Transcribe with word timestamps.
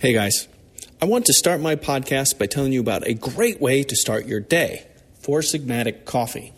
Hey 0.00 0.12
guys, 0.12 0.46
I 1.02 1.06
want 1.06 1.26
to 1.26 1.32
start 1.32 1.60
my 1.60 1.74
podcast 1.74 2.38
by 2.38 2.46
telling 2.46 2.72
you 2.72 2.78
about 2.78 3.04
a 3.08 3.14
great 3.14 3.60
way 3.60 3.82
to 3.82 3.96
start 3.96 4.26
your 4.26 4.38
day 4.38 4.86
Four 5.20 5.40
Sigmatic 5.40 6.04
Coffee. 6.04 6.52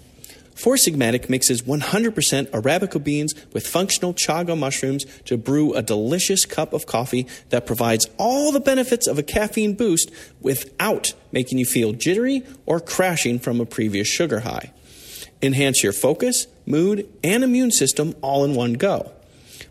Four 0.55 0.75
Sigmatic 0.75 1.31
mixes 1.31 1.63
100% 1.63 2.51
Arabica 2.51 3.03
beans 3.03 3.33
with 3.55 3.67
functional 3.67 4.13
chaga 4.13 4.59
mushrooms 4.59 5.07
to 5.25 5.39
brew 5.39 5.73
a 5.73 5.81
delicious 5.81 6.45
cup 6.45 6.75
of 6.75 6.85
coffee 6.85 7.27
that 7.49 7.65
provides 7.65 8.07
all 8.19 8.53
the 8.53 8.61
benefits 8.61 9.07
of 9.07 9.19
a 9.19 9.23
caffeine 9.23 9.73
boost 9.75 10.11
without 10.43 11.15
making 11.33 11.57
you 11.57 11.65
feel 11.65 11.95
jittery 11.95 12.43
or 12.67 12.79
crashing 12.79 13.39
from 13.39 13.59
a 13.59 13.65
previous 13.65 14.07
sugar 14.07 14.41
high. 14.41 14.71
Enhance 15.41 15.83
your 15.83 15.95
focus, 15.95 16.47
mood, 16.67 17.09
and 17.25 17.43
immune 17.43 17.71
system 17.71 18.15
all 18.21 18.45
in 18.45 18.55
one 18.55 18.75
go. 18.75 19.13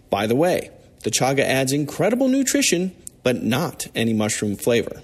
By 0.10 0.26
the 0.26 0.36
way, 0.36 0.72
the 1.04 1.12
chaga 1.12 1.42
adds 1.42 1.72
incredible 1.72 2.28
nutrition 2.28 2.96
but 3.24 3.44
not 3.44 3.88
any 3.96 4.14
mushroom 4.14 4.56
flavor. 4.56 5.02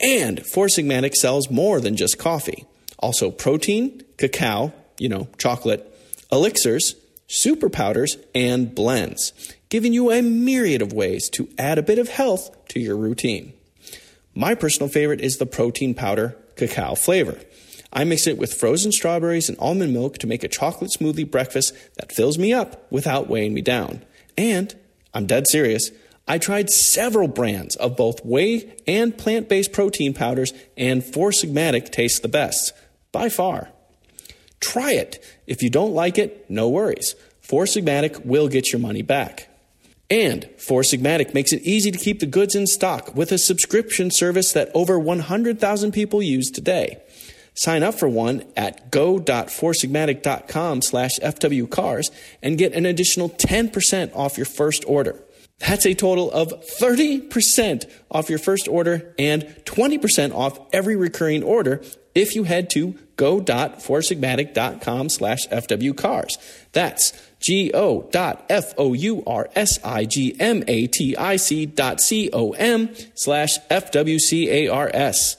And 0.00 0.44
Four 0.44 0.66
Sigmatic 0.66 1.14
sells 1.14 1.50
more 1.50 1.80
than 1.80 1.96
just 1.96 2.18
coffee. 2.18 2.64
Also 2.98 3.30
protein, 3.30 4.02
cacao, 4.18 4.72
you 4.98 5.08
know, 5.08 5.28
chocolate, 5.38 5.90
elixirs, 6.30 6.94
super 7.26 7.68
powders, 7.68 8.16
and 8.34 8.74
blends, 8.74 9.32
giving 9.68 9.92
you 9.92 10.10
a 10.10 10.22
myriad 10.22 10.82
of 10.82 10.92
ways 10.92 11.28
to 11.30 11.48
add 11.58 11.78
a 11.78 11.82
bit 11.82 11.98
of 11.98 12.08
health 12.08 12.50
to 12.68 12.80
your 12.80 12.96
routine. 12.96 13.52
My 14.34 14.54
personal 14.54 14.88
favorite 14.88 15.20
is 15.20 15.38
the 15.38 15.46
protein 15.46 15.94
powder 15.94 16.36
cacao 16.56 16.94
flavor. 16.94 17.38
I 17.92 18.02
mix 18.04 18.26
it 18.26 18.38
with 18.38 18.54
frozen 18.54 18.90
strawberries 18.90 19.48
and 19.48 19.58
almond 19.58 19.92
milk 19.92 20.18
to 20.18 20.26
make 20.26 20.42
a 20.42 20.48
chocolate 20.48 20.90
smoothie 20.90 21.30
breakfast 21.30 21.72
that 21.96 22.12
fills 22.12 22.36
me 22.36 22.52
up 22.52 22.90
without 22.90 23.28
weighing 23.28 23.54
me 23.54 23.62
down. 23.62 24.02
And, 24.36 24.74
I'm 25.12 25.26
dead 25.26 25.46
serious, 25.48 25.90
I 26.26 26.38
tried 26.38 26.70
several 26.70 27.28
brands 27.28 27.76
of 27.76 27.96
both 27.96 28.24
whey 28.24 28.76
and 28.86 29.16
plant 29.16 29.48
based 29.48 29.72
protein 29.72 30.14
powders, 30.14 30.52
and 30.76 31.04
Four 31.04 31.30
Sigmatic 31.30 31.90
tastes 31.92 32.20
the 32.20 32.28
best, 32.28 32.72
by 33.12 33.28
far. 33.28 33.68
Try 34.60 34.92
it. 34.92 35.22
If 35.46 35.62
you 35.62 35.68
don't 35.68 35.92
like 35.92 36.16
it, 36.16 36.48
no 36.48 36.68
worries. 36.68 37.14
Four 37.42 37.64
Sigmatic 37.64 38.24
will 38.24 38.48
get 38.48 38.72
your 38.72 38.80
money 38.80 39.02
back. 39.02 39.48
And 40.08 40.48
Four 40.58 40.80
Sigmatic 40.82 41.34
makes 41.34 41.52
it 41.52 41.62
easy 41.62 41.90
to 41.90 41.98
keep 41.98 42.20
the 42.20 42.26
goods 42.26 42.54
in 42.54 42.66
stock 42.66 43.14
with 43.14 43.30
a 43.30 43.38
subscription 43.38 44.10
service 44.10 44.52
that 44.52 44.70
over 44.74 44.98
100,000 44.98 45.92
people 45.92 46.22
use 46.22 46.50
today. 46.50 47.02
Sign 47.54 47.82
up 47.82 47.94
for 47.94 48.08
one 48.08 48.44
at 48.56 48.90
go.foursigmatic.com 48.90 50.82
slash 50.82 51.18
fwcars 51.20 52.10
and 52.42 52.58
get 52.58 52.72
an 52.72 52.86
additional 52.86 53.28
10% 53.28 54.14
off 54.14 54.36
your 54.36 54.46
first 54.46 54.84
order. 54.86 55.22
That's 55.66 55.86
a 55.86 55.94
total 55.94 56.30
of 56.30 56.52
30% 56.78 57.90
off 58.10 58.28
your 58.28 58.38
first 58.38 58.68
order 58.68 59.14
and 59.18 59.44
20% 59.64 60.34
off 60.34 60.60
every 60.74 60.94
recurring 60.94 61.42
order 61.42 61.80
if 62.14 62.34
you 62.34 62.44
head 62.44 62.68
to 62.70 62.98
go.foursigmatic.com 63.16 65.08
slash 65.08 65.48
fwcars. 65.48 66.32
That's 66.72 67.12
G-O 67.40 68.08
dot 68.10 68.44
C-O-M 72.00 72.94
slash 73.14 73.58
F-W-C-A-R-S. 73.70 75.36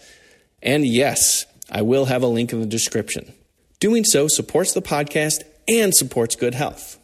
And 0.63 0.85
yes, 0.87 1.45
I 1.71 1.81
will 1.83 2.05
have 2.05 2.23
a 2.23 2.27
link 2.27 2.51
in 2.51 2.61
the 2.61 2.65
description. 2.65 3.31
Doing 3.79 4.03
so 4.03 4.27
supports 4.27 4.73
the 4.73 4.81
podcast 4.81 5.43
and 5.67 5.93
supports 5.93 6.35
good 6.35 6.55
health. 6.55 6.97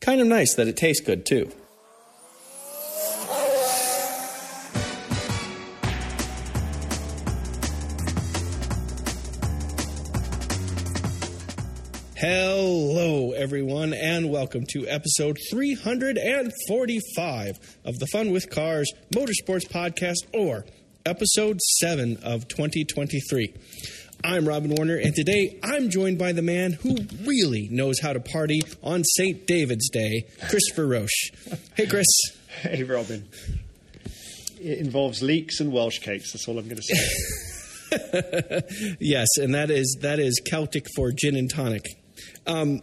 Kind 0.00 0.20
of 0.20 0.28
nice 0.28 0.54
that 0.54 0.68
it 0.68 0.76
tastes 0.76 1.04
good 1.04 1.26
too. 1.26 1.50
Everyone, 13.44 13.92
and 13.92 14.30
welcome 14.30 14.64
to 14.66 14.88
episode 14.88 15.36
345 15.50 17.58
of 17.84 17.98
the 17.98 18.06
Fun 18.06 18.30
with 18.30 18.48
Cars 18.48 18.90
Motorsports 19.14 19.68
Podcast, 19.68 20.16
or 20.32 20.64
episode 21.04 21.60
7 21.80 22.16
of 22.22 22.48
2023. 22.48 23.52
I'm 24.24 24.48
Robin 24.48 24.74
Warner, 24.74 24.96
and 24.96 25.14
today 25.14 25.60
I'm 25.62 25.90
joined 25.90 26.18
by 26.18 26.32
the 26.32 26.40
man 26.40 26.72
who 26.72 26.96
really 27.22 27.68
knows 27.70 28.00
how 28.00 28.14
to 28.14 28.20
party 28.20 28.62
on 28.82 29.04
St. 29.04 29.46
David's 29.46 29.90
Day, 29.90 30.24
Christopher 30.48 30.86
Roche. 30.86 31.30
Hey, 31.76 31.86
Chris. 31.86 32.06
Hey, 32.62 32.82
Robin. 32.82 33.28
It 34.58 34.78
involves 34.78 35.20
leeks 35.20 35.60
and 35.60 35.70
Welsh 35.70 35.98
cakes. 35.98 36.32
That's 36.32 36.48
all 36.48 36.58
I'm 36.58 36.64
going 36.64 36.80
to 36.80 36.82
say. 36.82 36.96
yes, 39.00 39.28
and 39.36 39.54
that 39.54 39.70
is 39.70 39.98
that 40.00 40.18
is 40.18 40.40
Celtic 40.42 40.86
for 40.96 41.12
gin 41.12 41.36
and 41.36 41.50
tonic. 41.50 41.84
Um, 42.46 42.80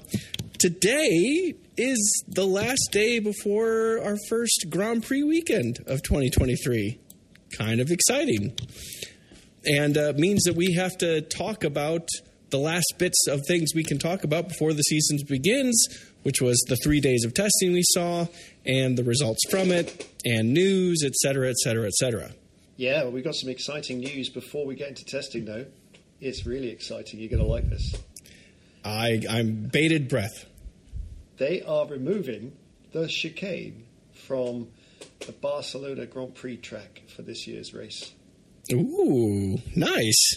today 0.61 1.55
is 1.75 2.23
the 2.27 2.45
last 2.45 2.89
day 2.91 3.17
before 3.17 3.99
our 4.03 4.15
first 4.29 4.67
Grand 4.69 5.03
Prix 5.03 5.23
weekend 5.23 5.79
of 5.87 6.03
2023. 6.03 6.99
Kind 7.57 7.81
of 7.81 7.89
exciting. 7.89 8.55
And 9.65 9.97
uh, 9.97 10.13
means 10.15 10.43
that 10.43 10.55
we 10.55 10.73
have 10.73 10.95
to 10.99 11.21
talk 11.21 11.63
about 11.63 12.07
the 12.51 12.59
last 12.59 12.93
bits 12.99 13.17
of 13.27 13.41
things 13.47 13.71
we 13.73 13.83
can 13.83 13.97
talk 13.97 14.23
about 14.23 14.49
before 14.49 14.71
the 14.73 14.83
season 14.83 15.17
begins, 15.27 15.83
which 16.21 16.43
was 16.43 16.63
the 16.67 16.75
three 16.83 16.99
days 16.99 17.25
of 17.25 17.33
testing 17.33 17.73
we 17.73 17.81
saw 17.83 18.27
and 18.63 18.95
the 18.95 19.03
results 19.03 19.39
from 19.49 19.71
it, 19.71 20.07
and 20.25 20.53
news, 20.53 21.01
et 21.03 21.15
cetera, 21.15 21.49
et 21.49 21.57
cetera, 21.57 21.87
et 21.87 21.93
cetera. 21.93 22.29
Yeah, 22.77 23.01
well, 23.01 23.13
we've 23.13 23.23
got 23.23 23.33
some 23.33 23.49
exciting 23.49 23.97
news 23.97 24.29
before 24.29 24.67
we 24.67 24.75
get 24.75 24.89
into 24.89 25.05
testing, 25.05 25.43
though. 25.45 25.65
It's 26.19 26.45
really 26.45 26.69
exciting. 26.69 27.19
You're 27.19 27.31
going 27.31 27.41
to 27.41 27.49
like 27.49 27.67
this. 27.67 27.95
I, 28.85 29.23
I'm 29.27 29.69
bated 29.71 30.07
breath. 30.07 30.45
They 31.37 31.61
are 31.61 31.87
removing 31.87 32.53
the 32.91 33.07
chicane 33.07 33.85
from 34.13 34.67
the 35.25 35.31
Barcelona 35.31 36.05
Grand 36.05 36.35
Prix 36.35 36.57
track 36.57 37.03
for 37.15 37.21
this 37.21 37.47
year's 37.47 37.73
race. 37.73 38.11
Ooh, 38.71 39.57
nice. 39.75 40.35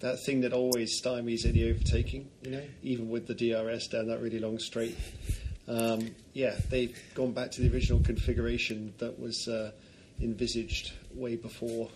That 0.00 0.22
thing 0.24 0.42
that 0.42 0.52
always 0.52 1.00
stymies 1.00 1.46
any 1.46 1.68
overtaking, 1.68 2.28
you 2.42 2.50
know, 2.50 2.62
even 2.82 3.08
with 3.08 3.26
the 3.26 3.34
DRS 3.34 3.88
down 3.88 4.08
that 4.08 4.20
really 4.20 4.38
long 4.38 4.58
straight. 4.58 4.96
Um, 5.66 6.14
yeah, 6.34 6.56
they've 6.68 6.96
gone 7.14 7.32
back 7.32 7.52
to 7.52 7.62
the 7.62 7.72
original 7.72 8.00
configuration 8.00 8.92
that 8.98 9.18
was 9.18 9.48
uh, 9.48 9.72
envisaged 10.20 10.92
way 11.14 11.36
before 11.36 11.88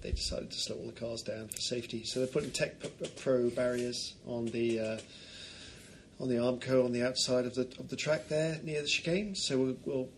they 0.00 0.12
decided 0.12 0.50
to 0.50 0.58
slow 0.58 0.76
all 0.76 0.86
the 0.86 0.92
cars 0.92 1.22
down 1.22 1.48
for 1.48 1.60
safety. 1.60 2.04
So 2.04 2.20
they're 2.20 2.28
putting 2.28 2.52
Tech 2.52 2.74
Pro 3.16 3.50
barriers 3.50 4.14
on 4.26 4.46
the 4.46 4.78
uh, 4.78 4.98
on 6.20 6.28
the 6.28 6.36
Armco 6.36 6.84
on 6.84 6.92
the 6.92 7.02
outside 7.06 7.46
of 7.46 7.54
the 7.54 7.62
of 7.78 7.88
the 7.88 7.96
track 7.96 8.28
there 8.28 8.58
near 8.62 8.82
the 8.82 8.88
chicane. 8.88 9.34
So 9.34 9.58
we'll, 9.58 9.76
we'll 9.84 10.08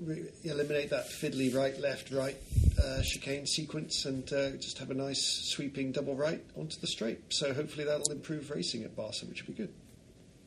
re- 0.00 0.28
eliminate 0.44 0.90
that 0.90 1.08
fiddly 1.10 1.54
right, 1.54 1.78
left, 1.78 2.10
right 2.10 2.36
uh, 2.82 3.02
chicane 3.02 3.46
sequence 3.46 4.04
and 4.04 4.30
uh, 4.32 4.50
just 4.52 4.78
have 4.78 4.90
a 4.90 4.94
nice 4.94 5.50
sweeping 5.54 5.92
double 5.92 6.14
right 6.14 6.42
onto 6.56 6.78
the 6.80 6.86
straight. 6.86 7.20
So 7.30 7.52
hopefully 7.52 7.84
that'll 7.84 8.12
improve 8.12 8.50
racing 8.50 8.84
at 8.84 8.96
Barca, 8.96 9.26
which 9.26 9.46
would 9.46 9.56
be 9.56 9.62
good. 9.64 9.72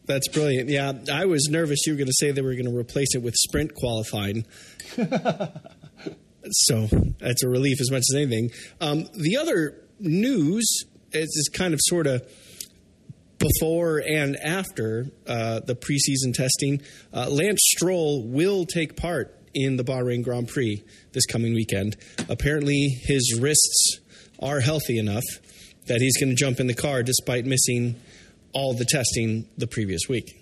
That's 0.05 0.27
brilliant. 0.27 0.69
Yeah, 0.69 0.93
I 1.11 1.25
was 1.25 1.47
nervous 1.49 1.85
you 1.87 1.93
were 1.93 1.97
going 1.97 2.07
to 2.07 2.13
say 2.13 2.31
they 2.31 2.41
were 2.41 2.53
going 2.53 2.65
to 2.65 2.77
replace 2.77 3.15
it 3.15 3.23
with 3.23 3.33
sprint 3.35 3.73
qualifying. 3.73 4.45
so 6.51 6.87
that's 7.19 7.43
a 7.43 7.49
relief 7.49 7.81
as 7.81 7.89
much 7.89 8.03
as 8.11 8.15
anything. 8.15 8.51
Um, 8.79 9.07
the 9.15 9.37
other 9.37 9.81
news 9.99 10.85
is, 11.11 11.27
is, 11.27 11.49
kind 11.51 11.73
of 11.73 11.79
sort 11.83 12.05
of 12.05 12.21
before 13.53 13.99
and 13.99 14.35
after 14.37 15.07
uh, 15.27 15.59
the 15.61 15.75
preseason 15.75 16.33
testing. 16.33 16.81
Uh, 17.13 17.29
Lance 17.29 17.59
Stroll 17.75 18.23
will 18.23 18.65
take 18.65 18.95
part 18.95 19.37
in 19.53 19.77
the 19.77 19.83
Bahrain 19.83 20.23
Grand 20.23 20.47
Prix 20.47 20.83
this 21.13 21.25
coming 21.25 21.53
weekend. 21.53 21.95
Apparently, 22.29 22.89
his 23.03 23.39
wrists 23.39 23.99
are 24.39 24.59
healthy 24.59 24.97
enough 24.97 25.23
that 25.87 26.01
he's 26.01 26.17
going 26.17 26.29
to 26.29 26.35
jump 26.35 26.59
in 26.59 26.67
the 26.67 26.73
car 26.73 27.03
despite 27.03 27.45
missing 27.45 27.95
all 28.53 28.73
the 28.73 28.85
testing 28.85 29.47
the 29.57 29.67
previous 29.67 30.01
week. 30.09 30.41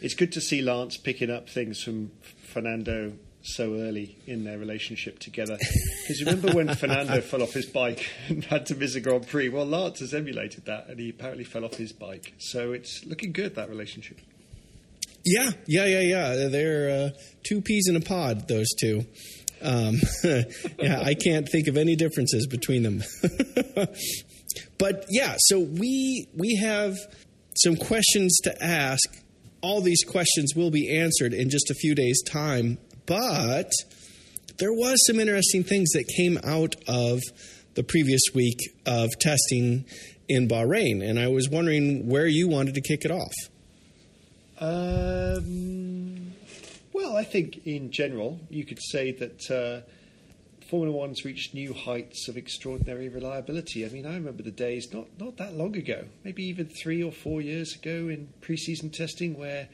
It's 0.00 0.14
good 0.14 0.32
to 0.32 0.40
see 0.40 0.62
Lance 0.62 0.96
picking 0.96 1.30
up 1.30 1.48
things 1.48 1.82
from 1.82 2.12
Fernando 2.52 3.12
so 3.46 3.74
early 3.74 4.16
in 4.26 4.44
their 4.44 4.58
relationship 4.58 5.18
together. 5.18 5.56
Because 6.02 6.20
remember 6.24 6.52
when 6.52 6.74
Fernando 6.74 7.20
fell 7.20 7.42
off 7.42 7.52
his 7.52 7.66
bike 7.66 8.04
and 8.28 8.44
had 8.44 8.66
to 8.66 8.74
miss 8.74 8.94
a 8.96 9.00
Grand 9.00 9.26
Prix? 9.28 9.48
Well, 9.48 9.64
Lance 9.64 10.00
has 10.00 10.12
emulated 10.12 10.64
that, 10.66 10.88
and 10.88 10.98
he 10.98 11.10
apparently 11.10 11.44
fell 11.44 11.64
off 11.64 11.74
his 11.74 11.92
bike. 11.92 12.34
So 12.38 12.72
it's 12.72 13.04
looking 13.06 13.32
good 13.32 13.54
that 13.54 13.70
relationship. 13.70 14.20
Yeah, 15.24 15.50
yeah, 15.66 15.86
yeah, 15.86 16.00
yeah. 16.00 16.48
They're 16.48 16.90
uh, 16.90 17.10
two 17.44 17.60
peas 17.60 17.86
in 17.88 17.96
a 17.96 18.00
pod. 18.00 18.48
Those 18.48 18.68
two. 18.80 19.06
Um, 19.62 20.00
yeah, 20.78 21.00
I 21.02 21.14
can't 21.14 21.48
think 21.48 21.68
of 21.68 21.76
any 21.76 21.96
differences 21.96 22.46
between 22.46 22.82
them. 22.82 23.02
but 24.78 25.06
yeah, 25.08 25.36
so 25.38 25.60
we 25.60 26.28
we 26.36 26.56
have 26.56 26.96
some 27.56 27.76
questions 27.76 28.36
to 28.44 28.62
ask. 28.62 29.22
All 29.62 29.80
these 29.80 30.04
questions 30.04 30.54
will 30.54 30.70
be 30.70 30.96
answered 30.96 31.32
in 31.32 31.50
just 31.50 31.70
a 31.70 31.74
few 31.74 31.94
days' 31.94 32.22
time 32.22 32.78
but 33.06 33.70
there 34.58 34.72
was 34.72 34.98
some 35.06 35.20
interesting 35.20 35.64
things 35.64 35.90
that 35.92 36.04
came 36.16 36.38
out 36.44 36.76
of 36.88 37.20
the 37.74 37.82
previous 37.82 38.22
week 38.34 38.58
of 38.86 39.10
testing 39.18 39.84
in 40.28 40.48
Bahrain, 40.48 41.08
and 41.08 41.18
I 41.18 41.28
was 41.28 41.48
wondering 41.48 42.08
where 42.08 42.26
you 42.26 42.48
wanted 42.48 42.74
to 42.74 42.80
kick 42.80 43.04
it 43.04 43.10
off. 43.10 43.34
Um, 44.58 46.32
well, 46.92 47.16
I 47.16 47.24
think 47.24 47.66
in 47.66 47.90
general, 47.90 48.40
you 48.48 48.64
could 48.64 48.80
say 48.80 49.12
that 49.12 49.50
uh, 49.50 49.86
Formula 50.70 50.96
One's 50.96 51.24
reached 51.24 51.54
new 51.54 51.74
heights 51.74 52.28
of 52.28 52.36
extraordinary 52.36 53.08
reliability. 53.08 53.84
I 53.84 53.90
mean, 53.90 54.06
I 54.06 54.14
remember 54.14 54.42
the 54.42 54.50
days 54.50 54.88
not, 54.92 55.06
not 55.20 55.36
that 55.36 55.54
long 55.54 55.76
ago, 55.76 56.04
maybe 56.24 56.44
even 56.44 56.66
three 56.82 57.02
or 57.02 57.12
four 57.12 57.40
years 57.40 57.74
ago 57.74 58.08
in 58.08 58.28
preseason 58.40 58.92
testing, 58.92 59.38
where 59.38 59.68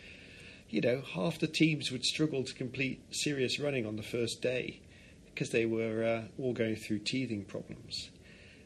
you 0.72 0.80
know 0.80 1.02
half 1.14 1.38
the 1.38 1.46
teams 1.46 1.92
would 1.92 2.04
struggle 2.04 2.42
to 2.42 2.54
complete 2.54 3.02
serious 3.14 3.60
running 3.60 3.86
on 3.86 3.96
the 3.96 4.02
first 4.02 4.40
day 4.40 4.80
because 5.26 5.50
they 5.50 5.66
were 5.66 6.02
uh, 6.02 6.42
all 6.42 6.54
going 6.54 6.76
through 6.76 6.98
teething 6.98 7.44
problems. 7.44 8.10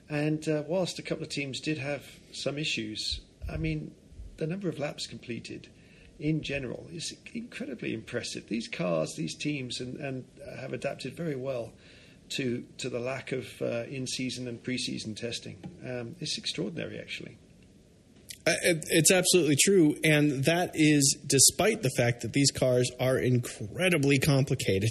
And 0.09 0.49
uh, 0.49 0.63
whilst 0.67 0.99
a 0.99 1.03
couple 1.03 1.25
of 1.25 1.31
teams 1.31 1.61
did 1.61 1.79
have 1.79 2.05
some 2.33 2.59
issues, 2.59 3.21
I 3.53 3.57
mean, 3.57 3.93
the 4.37 4.47
number 4.47 4.69
of 4.69 4.79
laps 4.79 5.07
completed 5.07 5.69
in 6.19 6.43
general 6.43 6.87
is 6.93 7.17
incredibly 7.35 7.93
impressive. 7.93 8.49
These 8.49 8.69
cars, 8.69 9.17
these 9.17 9.35
teams, 9.35 9.81
and, 9.81 9.97
and 9.99 10.25
have 10.61 10.73
adapted 10.73 11.15
very 11.15 11.37
well 11.37 11.73
to 12.31 12.65
to 12.79 12.89
the 12.89 13.01
lack 13.01 13.33
of 13.33 13.47
uh, 13.61 13.85
in-season 13.89 14.47
and 14.47 14.63
pre-season 14.63 15.15
testing. 15.17 15.59
Um, 15.85 16.17
it's 16.21 16.39
extraordinary, 16.39 16.99
actually. 16.99 17.39
It's 18.47 19.11
absolutely 19.11 19.57
true, 19.57 19.97
and 20.05 20.45
that 20.45 20.71
is 20.75 21.19
despite 21.27 21.83
the 21.83 21.91
fact 21.97 22.23
that 22.23 22.33
these 22.33 22.53
cars 22.53 22.89
are 23.01 23.19
incredibly 23.19 24.19
complicated, 24.19 24.91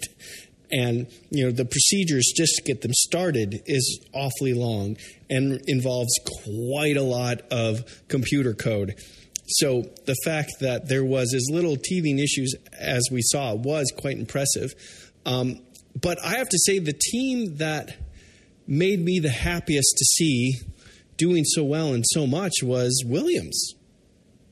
and 0.72 1.08
you 1.30 1.46
know 1.46 1.52
the 1.52 1.64
procedures 1.64 2.34
just 2.36 2.56
to 2.58 2.64
get 2.64 2.82
them 2.82 2.92
started 2.94 3.62
is 3.66 4.06
awfully 4.14 4.54
long 4.54 4.98
and 5.30 5.62
involves 5.68 6.14
quite 6.44 6.98
a 6.98 7.02
lot 7.02 7.42
of 7.50 8.04
computer 8.10 8.54
code. 8.54 8.96
So 9.48 9.84
the 10.06 10.16
fact 10.26 10.54
that 10.60 10.90
there 10.90 11.06
was 11.06 11.34
as 11.34 11.48
little 11.50 11.78
teething 11.78 12.20
issues 12.20 12.56
as 12.78 13.04
we 13.12 13.22
saw 13.22 13.54
was 13.54 13.94
quite 13.96 14.18
impressive. 14.18 14.74
Um, 15.26 15.62
but 16.02 16.18
I 16.24 16.38
have 16.38 16.50
to 16.50 16.58
say, 16.66 16.80
the 16.80 16.94
team 16.94 17.58
that 17.58 17.96
made 18.68 19.00
me 19.00 19.20
the 19.20 19.30
happiest 19.30 19.96
to 19.98 20.06
see 20.06 20.56
doing 21.18 21.44
so 21.44 21.64
well 21.64 21.94
and 21.94 22.04
so 22.08 22.28
much 22.28 22.54
was 22.64 23.04
Williams. 23.06 23.74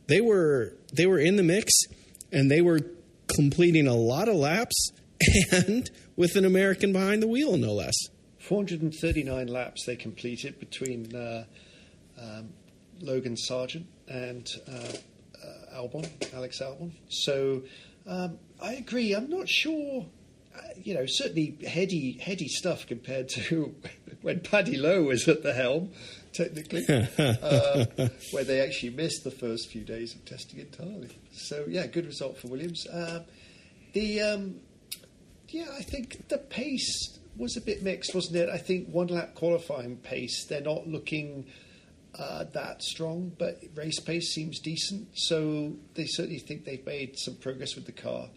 They 0.08 0.22
were 0.22 0.74
they 0.94 1.06
were 1.06 1.20
in 1.20 1.36
the 1.36 1.44
mix 1.44 1.72
and 2.32 2.50
they 2.50 2.62
were 2.62 2.80
completing 3.28 3.88
a 3.88 3.96
lot 3.96 4.28
of 4.28 4.36
laps 4.36 4.92
and 5.52 5.90
with 6.16 6.36
an 6.36 6.46
American 6.46 6.94
behind 6.94 7.24
the 7.24 7.28
wheel, 7.28 7.58
no 7.58 7.74
less. 7.74 7.96
439 8.40 9.48
laps 9.48 9.86
they 9.86 9.96
completed 9.96 10.60
between 10.60 11.16
uh, 11.16 11.46
um, 12.22 12.50
Logan 13.00 13.38
Sargent 13.38 13.88
and 14.10 14.48
uh, 14.68 14.72
uh, 14.72 15.78
Albon, 15.78 16.08
Alex 16.34 16.60
Albon. 16.60 16.92
So 17.08 17.64
um, 18.06 18.38
I 18.62 18.74
agree. 18.74 19.14
I'm 19.14 19.30
not 19.30 19.48
sure 19.48 20.06
you 20.82 20.94
know, 20.94 21.06
certainly 21.06 21.58
heady, 21.68 22.14
heady 22.14 22.48
stuff 22.48 22.86
compared 22.88 23.30
to 23.30 23.76
when 24.22 24.40
Paddy 24.40 24.78
Lowe 24.78 25.04
was 25.04 25.28
at 25.28 25.44
the 25.44 25.54
helm, 25.54 25.92
technically, 26.34 26.86
uh, 26.90 27.86
where 28.32 28.44
they 28.44 28.62
actually 28.62 28.92
missed 28.92 29.24
the 29.24 29.32
first 29.32 29.70
few 29.70 29.84
days 29.84 30.16
of 30.16 30.26
testing 30.26 30.60
entirely. 30.60 31.18
So 31.32 31.66
yeah, 31.68 31.88
good 31.88 32.06
result 32.06 32.38
for 32.38 32.48
Williams. 32.48 32.86
Uh, 32.88 33.24
the 33.94 34.22
um, 34.22 34.56
yeah, 35.50 35.68
I 35.78 35.84
think 35.84 36.28
the 36.30 36.38
pace 36.38 37.20
was 37.38 37.58
a 37.58 37.62
bit 37.62 37.84
mixed, 37.84 38.14
wasn't 38.14 38.38
it? 38.38 38.50
I 38.50 38.58
think 38.58 38.90
one 38.90 39.08
lap 39.08 39.36
qualifying 39.36 39.98
pace, 39.98 40.46
they're 40.46 40.62
not 40.62 40.88
looking. 40.88 41.46
Uh, 42.16 42.44
that 42.54 42.84
strong, 42.84 43.32
but 43.40 43.60
race 43.74 44.00
pace 44.00 44.36
seems 44.36 44.60
decent. 44.60 45.08
So 45.16 45.74
they 45.96 46.06
certainly 46.06 46.38
think 46.38 46.64
they've 46.64 46.86
made 46.86 47.18
some 47.18 47.34
progress 47.38 47.74
with 47.74 47.88
the 47.88 47.92
car. 47.92 48.30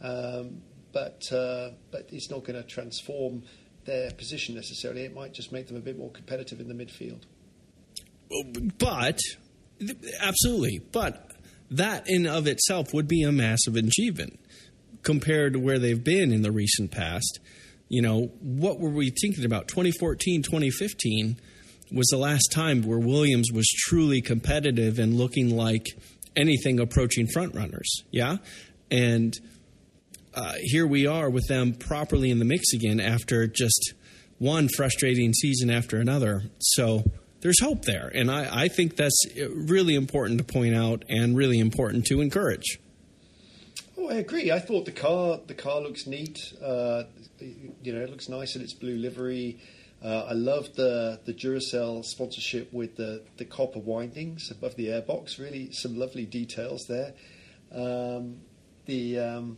Um, 0.00 0.62
but 0.92 1.30
uh, 1.32 1.70
but 1.90 2.08
it's 2.10 2.30
not 2.30 2.44
going 2.44 2.60
to 2.60 2.66
transform 2.66 3.42
their 3.84 4.10
position 4.12 4.54
necessarily. 4.54 5.02
It 5.04 5.14
might 5.14 5.32
just 5.32 5.52
make 5.52 5.66
them 5.66 5.76
a 5.76 5.80
bit 5.80 5.98
more 5.98 6.10
competitive 6.10 6.60
in 6.60 6.68
the 6.68 6.74
midfield. 6.74 7.22
But 8.78 9.18
absolutely, 10.20 10.80
but 10.92 11.30
that 11.70 12.04
in 12.06 12.26
of 12.26 12.46
itself 12.46 12.92
would 12.94 13.08
be 13.08 13.22
a 13.22 13.32
massive 13.32 13.76
achievement 13.76 14.38
compared 15.02 15.54
to 15.54 15.58
where 15.58 15.78
they've 15.78 16.02
been 16.02 16.32
in 16.32 16.42
the 16.42 16.52
recent 16.52 16.90
past. 16.90 17.40
You 17.88 18.02
know, 18.02 18.30
what 18.40 18.78
were 18.78 18.90
we 18.90 19.10
thinking 19.10 19.44
about? 19.44 19.68
2014, 19.68 20.42
2015 20.42 21.40
was 21.92 22.06
the 22.08 22.18
last 22.18 22.48
time 22.52 22.82
where 22.82 22.98
Williams 22.98 23.50
was 23.52 23.66
truly 23.66 24.20
competitive 24.20 24.98
and 24.98 25.16
looking 25.16 25.56
like 25.56 25.86
anything 26.36 26.78
approaching 26.78 27.26
front 27.26 27.54
runners. 27.54 28.02
Yeah. 28.10 28.36
And 28.90 29.34
uh, 30.34 30.54
here 30.60 30.86
we 30.86 31.06
are 31.06 31.30
with 31.30 31.46
them 31.48 31.74
properly 31.74 32.30
in 32.30 32.38
the 32.38 32.44
mix 32.44 32.72
again 32.74 33.00
after 33.00 33.46
just 33.46 33.94
one 34.38 34.68
frustrating 34.68 35.32
season 35.32 35.70
after 35.70 35.98
another. 35.98 36.42
So 36.58 37.04
there's 37.40 37.60
hope 37.60 37.84
there. 37.84 38.10
And 38.14 38.30
I, 38.30 38.64
I 38.64 38.68
think 38.68 38.96
that's 38.96 39.24
really 39.36 39.94
important 39.94 40.38
to 40.38 40.44
point 40.44 40.74
out 40.74 41.04
and 41.08 41.36
really 41.36 41.58
important 41.58 42.06
to 42.06 42.20
encourage. 42.20 42.78
Oh, 43.96 44.08
I 44.08 44.14
agree. 44.14 44.50
I 44.50 44.60
thought 44.60 44.84
the 44.84 44.92
car 44.92 45.40
the 45.46 45.54
car 45.54 45.80
looks 45.80 46.06
neat. 46.06 46.38
Uh, 46.62 47.04
you 47.40 47.92
know, 47.92 48.00
it 48.00 48.10
looks 48.10 48.28
nice 48.28 48.56
in 48.56 48.62
its 48.62 48.72
blue 48.74 48.96
livery. 48.96 49.58
Uh, 50.02 50.26
I 50.28 50.32
love 50.32 50.74
the 50.74 51.20
the 51.24 51.34
Duracell 51.34 52.04
sponsorship 52.04 52.72
with 52.72 52.96
the 52.96 53.22
the 53.36 53.44
copper 53.44 53.80
windings 53.80 54.50
above 54.50 54.76
the 54.76 54.88
airbox. 54.88 55.38
Really, 55.38 55.72
some 55.72 55.98
lovely 55.98 56.26
details 56.26 56.86
there. 56.88 57.14
Um, 57.72 58.40
the 58.86 59.18
um, 59.18 59.56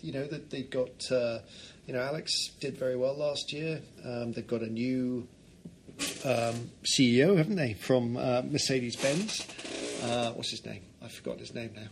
you 0.00 0.12
know 0.12 0.26
that 0.26 0.50
they've 0.50 0.68
got 0.68 1.10
uh, 1.12 1.38
you 1.86 1.94
know 1.94 2.00
Alex 2.00 2.32
did 2.60 2.76
very 2.76 2.96
well 2.96 3.16
last 3.16 3.52
year. 3.52 3.80
Um, 4.04 4.32
they've 4.32 4.46
got 4.46 4.62
a 4.62 4.70
new 4.70 5.28
um, 6.24 6.70
CEO, 6.84 7.36
haven't 7.36 7.56
they, 7.56 7.74
from 7.74 8.16
uh, 8.16 8.42
Mercedes 8.42 8.96
Benz? 8.96 9.46
Uh, 10.02 10.32
what's 10.32 10.50
his 10.50 10.64
name? 10.64 10.82
I 11.02 11.08
forgot 11.08 11.38
his 11.38 11.54
name 11.54 11.72
now. 11.74 11.88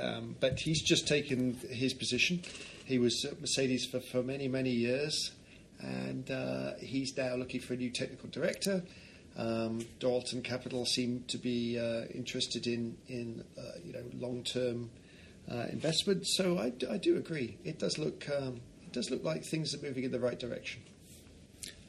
Um, 0.00 0.36
but 0.40 0.58
he's 0.60 0.82
just 0.82 1.06
taken 1.06 1.58
his 1.70 1.94
position. 1.94 2.42
He 2.84 2.98
was 2.98 3.24
at 3.24 3.40
Mercedes 3.40 3.86
for, 3.86 4.00
for 4.00 4.22
many, 4.22 4.48
many 4.48 4.70
years, 4.70 5.32
and 5.80 6.30
uh, 6.30 6.74
he's 6.80 7.16
now 7.16 7.34
looking 7.36 7.60
for 7.60 7.74
a 7.74 7.76
new 7.76 7.90
technical 7.90 8.28
director. 8.30 8.82
Um, 9.36 9.86
Dorilton 10.00 10.42
Capital 10.42 10.86
seem 10.86 11.24
to 11.28 11.36
be 11.36 11.78
uh, 11.78 12.06
interested 12.06 12.66
in 12.66 12.96
in 13.06 13.44
uh, 13.58 13.78
you 13.84 13.92
know 13.92 14.02
long 14.14 14.42
term 14.42 14.90
uh, 15.50 15.66
investment. 15.70 16.26
So 16.26 16.58
I, 16.58 16.72
I, 16.90 16.96
do 16.96 17.18
agree. 17.18 17.58
It 17.62 17.78
does 17.78 17.98
look 17.98 18.26
um, 18.30 18.60
it 18.82 18.92
does 18.92 19.10
look 19.10 19.22
like 19.22 19.44
things 19.44 19.74
are 19.74 19.82
moving 19.82 20.04
in 20.04 20.10
the 20.10 20.20
right 20.20 20.38
direction. 20.38 20.82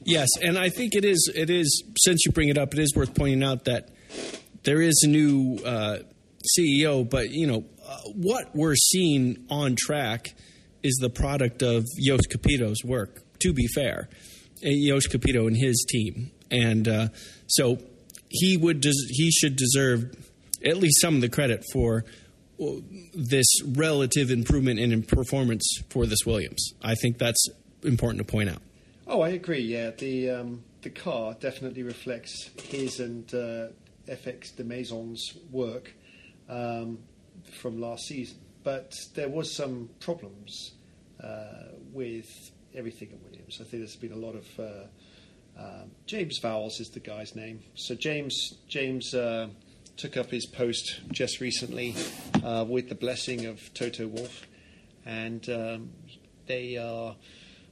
Yes, 0.04 0.30
and 0.42 0.58
I 0.58 0.70
think 0.70 0.96
it 0.96 1.04
is. 1.04 1.30
It 1.36 1.50
is 1.50 1.84
since 1.98 2.26
you 2.26 2.32
bring 2.32 2.50
it 2.50 2.58
up, 2.58 2.74
it 2.74 2.80
is 2.80 2.94
worth 2.96 3.14
pointing 3.14 3.44
out 3.44 3.66
that 3.66 3.90
there 4.64 4.82
is 4.82 5.02
a 5.04 5.08
new 5.08 5.58
uh, 5.66 6.00
CEO. 6.58 7.08
But 7.10 7.32
you 7.32 7.48
know 7.48 7.66
uh, 7.86 7.98
what 8.14 8.56
we're 8.56 8.76
seeing 8.76 9.46
on 9.50 9.76
track 9.78 10.34
is 10.84 10.98
the 11.02 11.10
product 11.10 11.62
of 11.62 11.86
Jost 12.00 12.30
Capito's 12.30 12.84
work. 12.84 13.22
To 13.40 13.54
be 13.54 13.68
fair, 13.68 14.10
Jost 14.64 15.12
Capito 15.12 15.48
and 15.48 15.58
his 15.58 15.86
team, 15.88 16.32
and 16.50 16.88
uh, 16.88 17.08
so 17.48 17.80
he 18.30 18.58
would 18.58 18.82
des- 18.82 19.08
he 19.10 19.32
should 19.32 19.56
deserve 19.56 20.16
at 20.66 20.78
least 20.78 21.02
some 21.02 21.16
of 21.16 21.22
the 21.22 21.30
credit 21.30 21.64
for 21.72 22.04
this 23.14 23.46
relative 23.64 24.32
improvement 24.32 24.80
in 24.80 25.04
performance 25.04 25.68
for 25.90 26.06
this 26.06 26.20
Williams. 26.26 26.74
I 26.82 26.96
think 26.96 27.18
that's 27.18 27.48
important 27.84 28.26
to 28.26 28.32
point 28.32 28.50
out. 28.50 28.62
Oh, 29.10 29.22
I 29.22 29.30
agree. 29.30 29.62
Yeah, 29.62 29.92
the 29.92 30.32
um, 30.32 30.64
the 30.82 30.90
car 30.90 31.34
definitely 31.40 31.82
reflects 31.82 32.50
his 32.62 33.00
and 33.00 33.34
uh, 33.34 33.68
FX 34.06 34.54
Demaison's 34.54 35.38
work 35.50 35.94
um, 36.50 37.00
from 37.54 37.80
last 37.80 38.06
season. 38.06 38.38
But 38.66 38.94
there 39.16 39.30
was 39.30 39.56
some 39.56 39.90
problems 40.02 40.74
uh, 41.24 41.70
with 41.94 42.52
everything 42.76 43.14
at 43.14 43.22
Williams. 43.24 43.60
I 43.62 43.64
think 43.64 43.84
there's 43.84 43.96
been 43.96 44.12
a 44.12 44.18
lot 44.18 44.36
of 44.36 44.60
uh, 44.60 45.58
um, 45.58 45.92
James 46.06 46.42
Vowles 46.42 46.82
is 46.82 46.90
the 46.90 47.00
guy's 47.00 47.34
name. 47.34 47.62
So 47.76 47.96
James 47.96 48.56
James 48.68 49.14
uh, 49.14 49.48
took 49.96 50.18
up 50.18 50.30
his 50.32 50.46
post 50.46 51.00
just 51.14 51.40
recently 51.40 51.96
uh, 52.44 52.66
with 52.68 52.90
the 52.90 52.96
blessing 52.96 53.46
of 53.46 53.74
Toto 53.74 54.06
Wolff, 54.06 54.46
and 55.06 55.50
um, 55.50 55.92
they 56.46 56.76
are, 56.76 57.16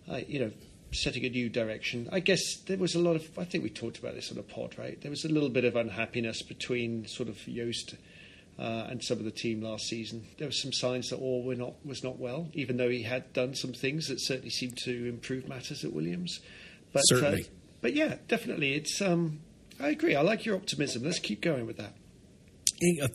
uh, 0.09 0.21
you 0.25 0.39
know, 0.39 0.51
setting 0.95 1.25
a 1.25 1.29
new 1.29 1.49
direction. 1.49 2.09
I 2.11 2.19
guess 2.19 2.41
there 2.65 2.77
was 2.77 2.95
a 2.95 2.99
lot 2.99 3.15
of. 3.15 3.27
I 3.37 3.45
think 3.45 3.63
we 3.63 3.69
talked 3.69 3.97
about 3.97 4.15
this 4.15 4.29
on 4.31 4.37
the 4.37 4.43
pod, 4.43 4.77
right? 4.77 4.99
There 5.01 5.11
was 5.11 5.25
a 5.25 5.29
little 5.29 5.49
bit 5.49 5.65
of 5.65 5.75
unhappiness 5.75 6.41
between 6.41 7.07
sort 7.07 7.29
of 7.29 7.37
Jost 7.45 7.95
uh, 8.57 8.87
and 8.89 9.03
some 9.03 9.17
of 9.17 9.25
the 9.25 9.31
team 9.31 9.61
last 9.61 9.85
season. 9.85 10.25
There 10.37 10.47
were 10.47 10.53
some 10.53 10.73
signs 10.73 11.09
that 11.09 11.17
all 11.17 11.43
were 11.43 11.55
not 11.55 11.73
was 11.85 12.03
not 12.03 12.19
well, 12.19 12.49
even 12.53 12.77
though 12.77 12.89
he 12.89 13.03
had 13.03 13.31
done 13.33 13.55
some 13.55 13.73
things 13.73 14.07
that 14.07 14.21
certainly 14.21 14.49
seemed 14.49 14.77
to 14.85 15.09
improve 15.09 15.47
matters 15.47 15.83
at 15.83 15.93
Williams. 15.93 16.39
But, 16.93 17.01
certainly, 17.01 17.43
uh, 17.43 17.47
but 17.81 17.93
yeah, 17.93 18.15
definitely, 18.27 18.73
it's. 18.73 19.01
Um, 19.01 19.41
I 19.79 19.89
agree. 19.89 20.15
I 20.15 20.21
like 20.21 20.45
your 20.45 20.55
optimism. 20.55 21.03
Let's 21.03 21.19
keep 21.19 21.41
going 21.41 21.65
with 21.65 21.77
that. 21.77 21.93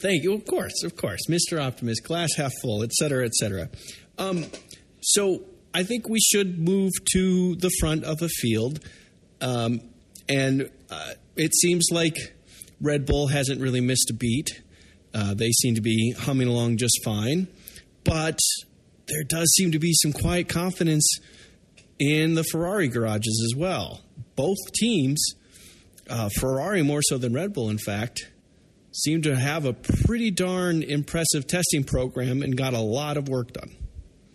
Thank 0.00 0.22
you. 0.22 0.34
Of 0.34 0.46
course, 0.46 0.82
of 0.84 0.96
course, 0.96 1.20
Mr. 1.28 1.62
Optimist, 1.62 2.04
glass 2.04 2.30
half 2.36 2.52
full, 2.62 2.82
et 2.82 2.92
cetera, 2.92 3.24
et 3.24 3.32
cetera. 3.34 3.68
Um, 4.18 4.46
so 5.00 5.42
I 5.72 5.84
think 5.84 6.08
we 6.08 6.18
should 6.20 6.58
move 6.58 6.92
to 7.12 7.56
the 7.56 7.70
front 7.80 8.04
of 8.04 8.18
the 8.18 8.28
field, 8.28 8.80
um, 9.40 9.80
and 10.28 10.70
uh, 10.90 11.12
it 11.36 11.54
seems 11.54 11.86
like 11.90 12.16
Red 12.80 13.06
Bull 13.06 13.28
hasn't 13.28 13.60
really 13.60 13.80
missed 13.80 14.10
a 14.10 14.14
beat. 14.14 14.62
Uh, 15.12 15.34
they 15.34 15.50
seem 15.50 15.74
to 15.74 15.80
be 15.80 16.12
humming 16.12 16.48
along 16.48 16.76
just 16.76 17.00
fine. 17.04 17.48
But 18.04 18.38
there 19.06 19.24
does 19.24 19.50
seem 19.56 19.72
to 19.72 19.78
be 19.78 19.92
some 19.92 20.12
quiet 20.12 20.48
confidence 20.48 21.08
in 21.98 22.34
the 22.34 22.44
Ferrari 22.44 22.88
garages 22.88 23.50
as 23.52 23.58
well. 23.58 24.02
Both 24.36 24.58
teams, 24.74 25.22
uh, 26.08 26.30
Ferrari 26.38 26.82
more 26.82 27.02
so 27.02 27.18
than 27.18 27.32
Red 27.32 27.52
Bull, 27.52 27.68
in 27.70 27.78
fact, 27.78 28.30
seem 28.92 29.22
to 29.22 29.36
have 29.36 29.66
a 29.66 29.72
pretty 29.72 30.30
darn 30.30 30.82
impressive 30.82 31.46
testing 31.46 31.84
program 31.84 32.42
and 32.42 32.56
got 32.56 32.72
a 32.72 32.80
lot 32.80 33.16
of 33.16 33.28
work 33.28 33.52
done. 33.52 33.76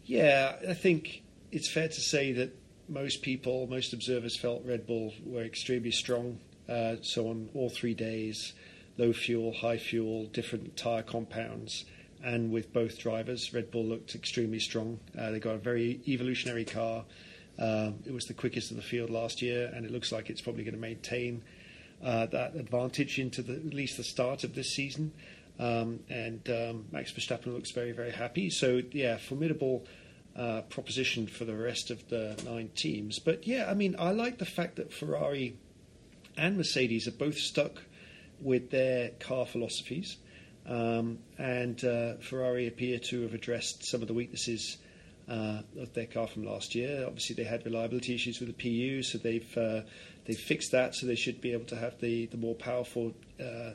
Yeah, 0.05 0.55
I 0.69 0.73
think 0.73 1.23
it's 1.55 1.69
fair 1.69 1.87
to 1.87 2.01
say 2.01 2.33
that 2.33 2.53
most 2.89 3.21
people, 3.21 3.65
most 3.67 3.93
observers 3.93 4.35
felt 4.35 4.65
Red 4.65 4.85
Bull 4.85 5.13
were 5.25 5.41
extremely 5.43 5.89
strong. 5.89 6.37
Uh, 6.67 6.97
so 7.01 7.29
on 7.29 7.49
all 7.53 7.69
three 7.69 7.93
days, 7.93 8.51
low 8.97 9.13
fuel, 9.13 9.53
high 9.53 9.77
fuel, 9.77 10.25
different 10.25 10.75
tyre 10.75 11.01
compounds, 11.01 11.85
and 12.21 12.51
with 12.51 12.73
both 12.73 12.99
drivers, 12.99 13.53
Red 13.53 13.71
Bull 13.71 13.85
looked 13.85 14.15
extremely 14.15 14.59
strong. 14.59 14.99
Uh, 15.17 15.31
they 15.31 15.39
got 15.39 15.55
a 15.55 15.59
very 15.59 16.01
evolutionary 16.09 16.65
car. 16.65 17.05
Uh, 17.57 17.91
it 18.05 18.11
was 18.11 18.25
the 18.25 18.33
quickest 18.33 18.71
of 18.71 18.75
the 18.75 18.83
field 18.83 19.09
last 19.09 19.41
year, 19.41 19.71
and 19.73 19.85
it 19.85 19.91
looks 19.91 20.11
like 20.11 20.29
it's 20.29 20.41
probably 20.41 20.65
going 20.65 20.75
to 20.75 20.81
maintain 20.81 21.41
uh, 22.03 22.25
that 22.25 22.55
advantage 22.55 23.17
into 23.17 23.41
the, 23.41 23.53
at 23.53 23.73
least 23.73 23.95
the 23.95 24.03
start 24.03 24.43
of 24.43 24.55
this 24.55 24.75
season. 24.75 25.13
Um, 25.57 26.01
and 26.09 26.49
um, 26.49 26.85
Max 26.91 27.13
Verstappen 27.13 27.53
looks 27.53 27.71
very, 27.71 27.93
very 27.93 28.11
happy. 28.11 28.49
So, 28.49 28.81
yeah, 28.91 29.15
formidable 29.15 29.85
uh, 30.35 30.61
proposition 30.63 31.27
for 31.27 31.45
the 31.45 31.55
rest 31.55 31.91
of 31.91 32.07
the 32.09 32.41
nine 32.45 32.69
teams. 32.75 33.19
But, 33.19 33.47
yeah, 33.47 33.69
I 33.69 33.73
mean, 33.73 33.95
I 33.97 34.11
like 34.11 34.37
the 34.37 34.45
fact 34.45 34.75
that 34.75 34.93
Ferrari 34.93 35.57
and 36.37 36.57
Mercedes 36.57 37.07
are 37.07 37.11
both 37.11 37.37
stuck 37.37 37.83
with 38.41 38.69
their 38.69 39.09
car 39.19 39.45
philosophies. 39.45 40.17
Um, 40.67 41.19
and 41.37 41.83
uh, 41.85 42.15
Ferrari 42.15 42.67
appear 42.67 42.99
to 42.99 43.21
have 43.21 43.33
addressed 43.33 43.85
some 43.85 44.01
of 44.01 44.07
the 44.07 44.13
weaknesses 44.13 44.77
uh, 45.29 45.61
of 45.79 45.93
their 45.93 46.05
car 46.05 46.27
from 46.27 46.43
last 46.43 46.75
year. 46.75 47.05
Obviously, 47.05 47.35
they 47.35 47.43
had 47.43 47.65
reliability 47.65 48.15
issues 48.15 48.39
with 48.39 48.55
the 48.55 48.61
PU, 48.61 49.03
so 49.03 49.17
they've 49.17 49.57
uh, 49.57 49.81
they've 50.25 50.39
fixed 50.39 50.71
that. 50.71 50.95
So 50.95 51.05
they 51.07 51.15
should 51.15 51.41
be 51.41 51.53
able 51.53 51.65
to 51.65 51.75
have 51.75 51.99
the 51.99 52.25
the 52.27 52.37
more 52.37 52.55
powerful 52.55 53.13
uh, 53.39 53.71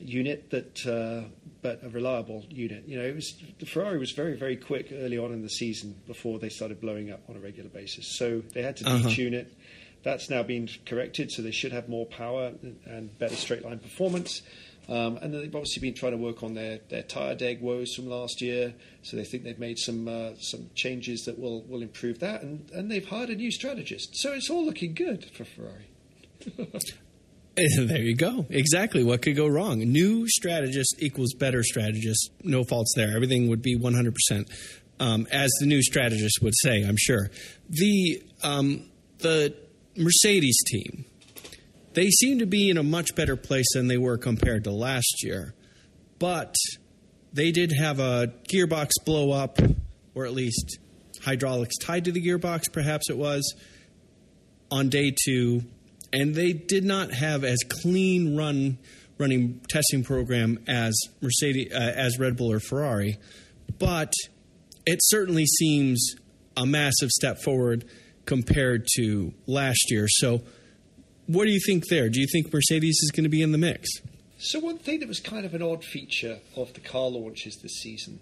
unit 0.00 0.50
that, 0.50 0.86
uh, 0.86 1.28
but 1.62 1.80
a 1.84 1.88
reliable 1.88 2.44
unit. 2.48 2.84
You 2.86 2.98
know, 2.98 3.04
it 3.04 3.14
was 3.14 3.34
the 3.58 3.66
Ferrari 3.66 3.98
was 3.98 4.12
very 4.12 4.36
very 4.36 4.56
quick 4.56 4.88
early 4.92 5.18
on 5.18 5.32
in 5.32 5.42
the 5.42 5.50
season 5.50 5.94
before 6.06 6.38
they 6.38 6.48
started 6.48 6.80
blowing 6.80 7.10
up 7.10 7.20
on 7.28 7.36
a 7.36 7.40
regular 7.40 7.70
basis. 7.70 8.16
So 8.16 8.42
they 8.54 8.62
had 8.62 8.76
to 8.78 8.86
uh-huh. 8.86 9.08
detune 9.08 9.32
it. 9.32 9.52
That's 10.02 10.30
now 10.30 10.42
been 10.42 10.68
corrected, 10.86 11.30
so 11.30 11.42
they 11.42 11.50
should 11.50 11.72
have 11.72 11.88
more 11.88 12.06
power 12.06 12.52
and 12.86 13.18
better 13.18 13.36
straight 13.36 13.64
line 13.64 13.78
performance. 13.78 14.42
Um, 14.88 15.18
and 15.18 15.32
they've 15.32 15.54
obviously 15.54 15.80
been 15.80 15.94
trying 15.94 16.12
to 16.12 16.18
work 16.18 16.42
on 16.42 16.54
their, 16.54 16.80
their 16.88 17.02
tyre 17.02 17.36
deg 17.36 17.60
woes 17.60 17.94
from 17.94 18.08
last 18.08 18.40
year, 18.40 18.74
so 19.02 19.16
they 19.16 19.24
think 19.24 19.44
they've 19.44 19.58
made 19.58 19.78
some 19.78 20.08
uh, 20.08 20.30
some 20.40 20.70
changes 20.74 21.26
that 21.26 21.38
will, 21.38 21.62
will 21.62 21.82
improve 21.82 22.18
that, 22.20 22.42
and, 22.42 22.68
and 22.72 22.90
they've 22.90 23.06
hired 23.06 23.30
a 23.30 23.36
new 23.36 23.52
strategist. 23.52 24.16
So 24.16 24.32
it's 24.32 24.50
all 24.50 24.64
looking 24.64 24.94
good 24.94 25.26
for 25.26 25.44
Ferrari. 25.44 25.86
there 27.76 27.98
you 27.98 28.14
go. 28.14 28.46
Exactly. 28.50 29.02
What 29.04 29.22
could 29.22 29.36
go 29.36 29.46
wrong? 29.46 29.78
New 29.78 30.28
strategist 30.28 30.96
equals 30.98 31.34
better 31.34 31.62
strategist. 31.62 32.30
No 32.42 32.64
faults 32.64 32.92
there. 32.96 33.14
Everything 33.14 33.48
would 33.48 33.62
be 33.62 33.78
100%, 33.78 34.14
um, 34.98 35.26
as 35.30 35.50
the 35.60 35.66
new 35.66 35.82
strategist 35.82 36.40
would 36.42 36.54
say, 36.62 36.82
I'm 36.82 36.96
sure. 36.98 37.30
The, 37.68 38.22
um, 38.42 38.90
the 39.18 39.54
Mercedes 39.96 40.56
team, 40.66 41.04
they 41.94 42.08
seem 42.08 42.38
to 42.38 42.46
be 42.46 42.70
in 42.70 42.78
a 42.78 42.82
much 42.82 43.14
better 43.14 43.36
place 43.36 43.66
than 43.74 43.88
they 43.88 43.98
were 43.98 44.16
compared 44.16 44.64
to 44.64 44.70
last 44.70 45.22
year. 45.22 45.54
But 46.18 46.54
they 47.32 47.50
did 47.50 47.72
have 47.72 48.00
a 48.00 48.32
gearbox 48.52 48.90
blow 49.04 49.32
up, 49.32 49.58
or 50.14 50.26
at 50.26 50.32
least 50.32 50.78
hydraulics 51.22 51.76
tied 51.78 52.04
to 52.04 52.12
the 52.12 52.24
gearbox, 52.24 52.72
perhaps 52.72 53.10
it 53.10 53.16
was, 53.16 53.54
on 54.70 54.88
day 54.88 55.14
two. 55.24 55.62
And 56.12 56.34
they 56.34 56.52
did 56.52 56.84
not 56.84 57.12
have 57.12 57.44
as 57.44 57.58
clean 57.82 58.36
run 58.36 58.78
running 59.20 59.60
testing 59.68 60.02
program 60.02 60.58
as 60.66 60.98
Mercedes, 61.20 61.72
uh, 61.72 61.76
as 61.76 62.18
Red 62.18 62.36
Bull 62.36 62.50
or 62.50 62.58
Ferrari, 62.58 63.18
but 63.78 64.12
it 64.86 64.98
certainly 65.02 65.44
seems 65.44 66.14
a 66.56 66.64
massive 66.64 67.10
step 67.10 67.38
forward 67.42 67.84
compared 68.24 68.86
to 68.96 69.32
last 69.46 69.90
year. 69.90 70.06
So 70.08 70.42
what 71.26 71.44
do 71.44 71.50
you 71.50 71.60
think 71.64 71.84
there? 71.88 72.08
Do 72.08 72.20
you 72.20 72.26
think 72.32 72.52
Mercedes 72.52 72.98
is 73.02 73.10
going 73.12 73.24
to 73.24 73.30
be 73.30 73.42
in 73.42 73.52
the 73.52 73.58
mix? 73.58 73.88
So 74.38 74.58
one 74.58 74.78
thing 74.78 75.00
that 75.00 75.08
was 75.08 75.20
kind 75.20 75.44
of 75.44 75.54
an 75.54 75.62
odd 75.62 75.84
feature 75.84 76.38
of 76.56 76.72
the 76.72 76.80
car 76.80 77.08
launches 77.08 77.58
this 77.62 77.74
season 77.82 78.20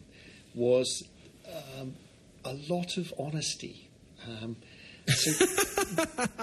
was 0.55 1.05
um, 1.81 1.95
a 2.45 2.55
lot 2.69 2.97
of 2.97 3.15
honesty. 3.19 3.89
Um, 4.27 4.57
so, 5.09 5.47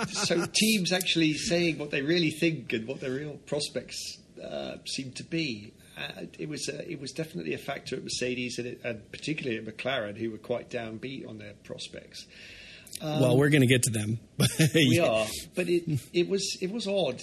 so, 0.08 0.46
teams 0.54 0.92
actually 0.92 1.34
saying 1.34 1.78
what 1.78 1.92
they 1.92 2.02
really 2.02 2.32
think 2.32 2.74
and 2.74 2.88
what 2.88 3.00
their 3.00 3.12
real 3.12 3.38
prospects 3.46 4.18
uh, 4.44 4.76
seem 4.86 5.12
to 5.14 5.24
be. 5.24 5.74
Uh, 5.98 6.26
it 6.38 6.50
was 6.50 6.70
uh, 6.70 6.82
it 6.88 7.00
was 7.00 7.12
definitely 7.12 7.54
a 7.54 7.58
factor 7.58 7.96
at 7.96 8.04
Mercedes 8.04 8.58
and, 8.58 8.68
it, 8.68 8.82
and, 8.84 9.12
particularly 9.12 9.58
at 9.58 9.66
McLaren, 9.66 10.18
who 10.18 10.32
were 10.32 10.38
quite 10.38 10.70
downbeat 10.70 11.28
on 11.28 11.38
their 11.38 11.54
prospects. 11.64 12.26
Um, 13.02 13.22
well, 13.22 13.38
we're 13.38 13.50
going 13.50 13.62
to 13.62 13.68
get 13.68 13.84
to 13.84 13.92
them. 13.92 14.20
we 14.74 15.00
are, 15.00 15.26
but 15.56 15.70
it 15.70 16.00
it 16.14 16.28
was 16.28 16.58
it 16.62 16.72
was 16.72 16.88
odd 16.88 17.22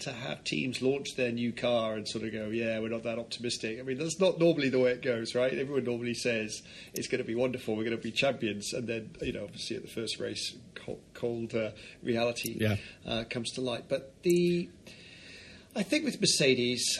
to 0.00 0.12
have 0.12 0.44
teams 0.44 0.82
launch 0.82 1.16
their 1.16 1.32
new 1.32 1.52
car 1.52 1.94
and 1.94 2.06
sort 2.06 2.24
of 2.24 2.32
go, 2.32 2.46
yeah, 2.46 2.78
we're 2.78 2.88
not 2.88 3.04
that 3.04 3.18
optimistic. 3.18 3.78
I 3.78 3.82
mean, 3.82 3.98
that's 3.98 4.18
not 4.18 4.38
normally 4.38 4.68
the 4.68 4.78
way 4.78 4.90
it 4.90 5.02
goes, 5.02 5.34
right? 5.34 5.52
Everyone 5.52 5.84
normally 5.84 6.14
says 6.14 6.62
it's 6.92 7.08
going 7.08 7.22
to 7.22 7.26
be 7.26 7.34
wonderful, 7.34 7.76
we're 7.76 7.84
going 7.84 7.96
to 7.96 8.02
be 8.02 8.10
champions, 8.10 8.72
and 8.72 8.88
then 8.88 9.10
you 9.22 9.32
know, 9.32 9.44
obviously 9.44 9.76
at 9.76 9.82
the 9.82 9.88
first 9.88 10.18
race, 10.18 10.56
cold, 11.14 11.54
uh, 11.54 11.70
reality 12.02 12.56
yeah. 12.60 12.76
uh, 13.06 13.24
comes 13.30 13.50
to 13.52 13.60
light. 13.60 13.84
But 13.88 14.12
the, 14.22 14.68
I 15.74 15.82
think 15.82 16.04
with 16.04 16.20
Mercedes, 16.20 16.98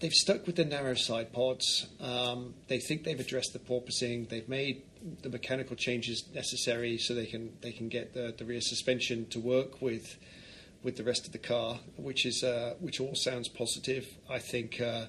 they've 0.00 0.12
stuck 0.12 0.46
with 0.46 0.56
the 0.56 0.64
narrow 0.64 0.94
side 0.94 1.32
pods. 1.32 1.86
Um, 2.00 2.54
they 2.68 2.80
think 2.80 3.04
they've 3.04 3.20
addressed 3.20 3.52
the 3.52 3.58
porpoising. 3.58 4.28
They've 4.28 4.48
made 4.48 4.82
the 5.22 5.28
mechanical 5.28 5.76
changes 5.76 6.28
necessary 6.34 6.98
so 6.98 7.14
they 7.14 7.26
can 7.26 7.52
they 7.62 7.72
can 7.72 7.88
get 7.88 8.12
the, 8.12 8.34
the 8.36 8.44
rear 8.44 8.60
suspension 8.60 9.26
to 9.26 9.40
work 9.40 9.80
with 9.80 10.16
with 10.82 10.96
the 10.96 11.04
rest 11.04 11.26
of 11.26 11.32
the 11.32 11.38
car, 11.38 11.80
which 11.96 12.24
is 12.24 12.42
uh, 12.42 12.74
which 12.80 13.00
all 13.00 13.14
sounds 13.14 13.48
positive. 13.48 14.06
I 14.28 14.38
think 14.38 14.80
uh, 14.80 15.06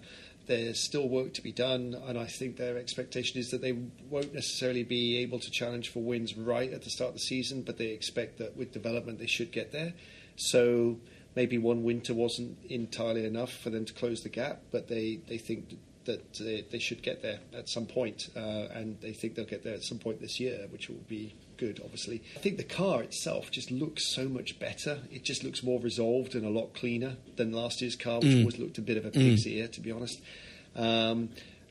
there's 0.48 0.80
still 0.80 1.08
work 1.08 1.34
to 1.36 1.42
be 1.42 1.52
done, 1.52 1.96
and 2.08 2.18
I 2.18 2.26
think 2.26 2.58
their 2.58 2.78
expectation 2.78 3.40
is 3.40 3.52
that 3.52 3.62
they 3.62 3.74
won't 4.10 4.34
necessarily 4.34 4.84
be 4.84 5.18
able 5.18 5.40
to 5.40 5.52
challenge 5.52 5.90
for 5.90 6.02
wins 6.02 6.36
right 6.36 6.72
at 6.72 6.82
the 6.82 6.90
start 6.90 7.10
of 7.10 7.14
the 7.16 7.20
season, 7.22 7.62
but 7.62 7.78
they 7.78 7.88
expect 7.88 8.38
that 8.40 8.58
with 8.58 8.72
development 8.74 9.20
they 9.20 9.28
should 9.28 9.52
get 9.52 9.72
there. 9.72 9.94
So 10.36 11.00
maybe 11.36 11.58
one 11.58 11.84
winter 11.84 12.14
wasn't 12.14 12.58
entirely 12.70 13.26
enough 13.26 13.54
for 13.54 13.70
them 13.70 13.86
to 13.86 13.94
close 13.94 14.24
the 14.24 14.30
gap, 14.30 14.64
but 14.72 14.88
they, 14.88 15.22
they 15.28 15.38
think 15.38 15.78
that 16.06 16.34
they, 16.34 16.66
they 16.70 16.80
should 16.80 17.04
get 17.04 17.22
there 17.22 17.40
at 17.56 17.70
some 17.70 17.86
point, 17.86 18.30
uh, 18.36 18.68
and 18.74 19.00
they 19.02 19.14
think 19.14 19.36
they'll 19.36 19.46
get 19.46 19.64
there 19.64 19.76
at 19.76 19.84
some 19.84 20.00
point 20.00 20.20
this 20.20 20.40
year, 20.40 20.68
which 20.72 20.90
will 20.90 21.06
be 21.08 21.36
good, 21.62 21.80
obviously. 21.84 22.24
I 22.36 22.40
think 22.40 22.58
the 22.58 22.64
car 22.64 23.04
itself 23.04 23.52
just 23.52 23.70
looks 23.70 24.16
so 24.16 24.28
much 24.28 24.58
better. 24.58 25.00
It 25.12 25.24
just 25.24 25.44
looks 25.44 25.62
more 25.62 25.80
resolved 25.80 26.34
and 26.34 26.44
a 26.44 26.50
lot 26.50 26.74
cleaner 26.74 27.18
than 27.36 27.52
last 27.52 27.82
year's 27.82 27.96
car, 27.96 28.20
which 28.20 28.30
mm. 28.30 28.40
always 28.40 28.58
looked 28.58 28.80
a 28.80 28.82
bit 28.82 28.98
of 28.98 29.06
a 29.06 29.12
pig's 29.12 29.46
mm. 29.46 29.52
ear, 29.52 29.68
to 29.68 29.80
be 29.80 29.92
honest. 29.92 30.20
Um, 30.76 31.30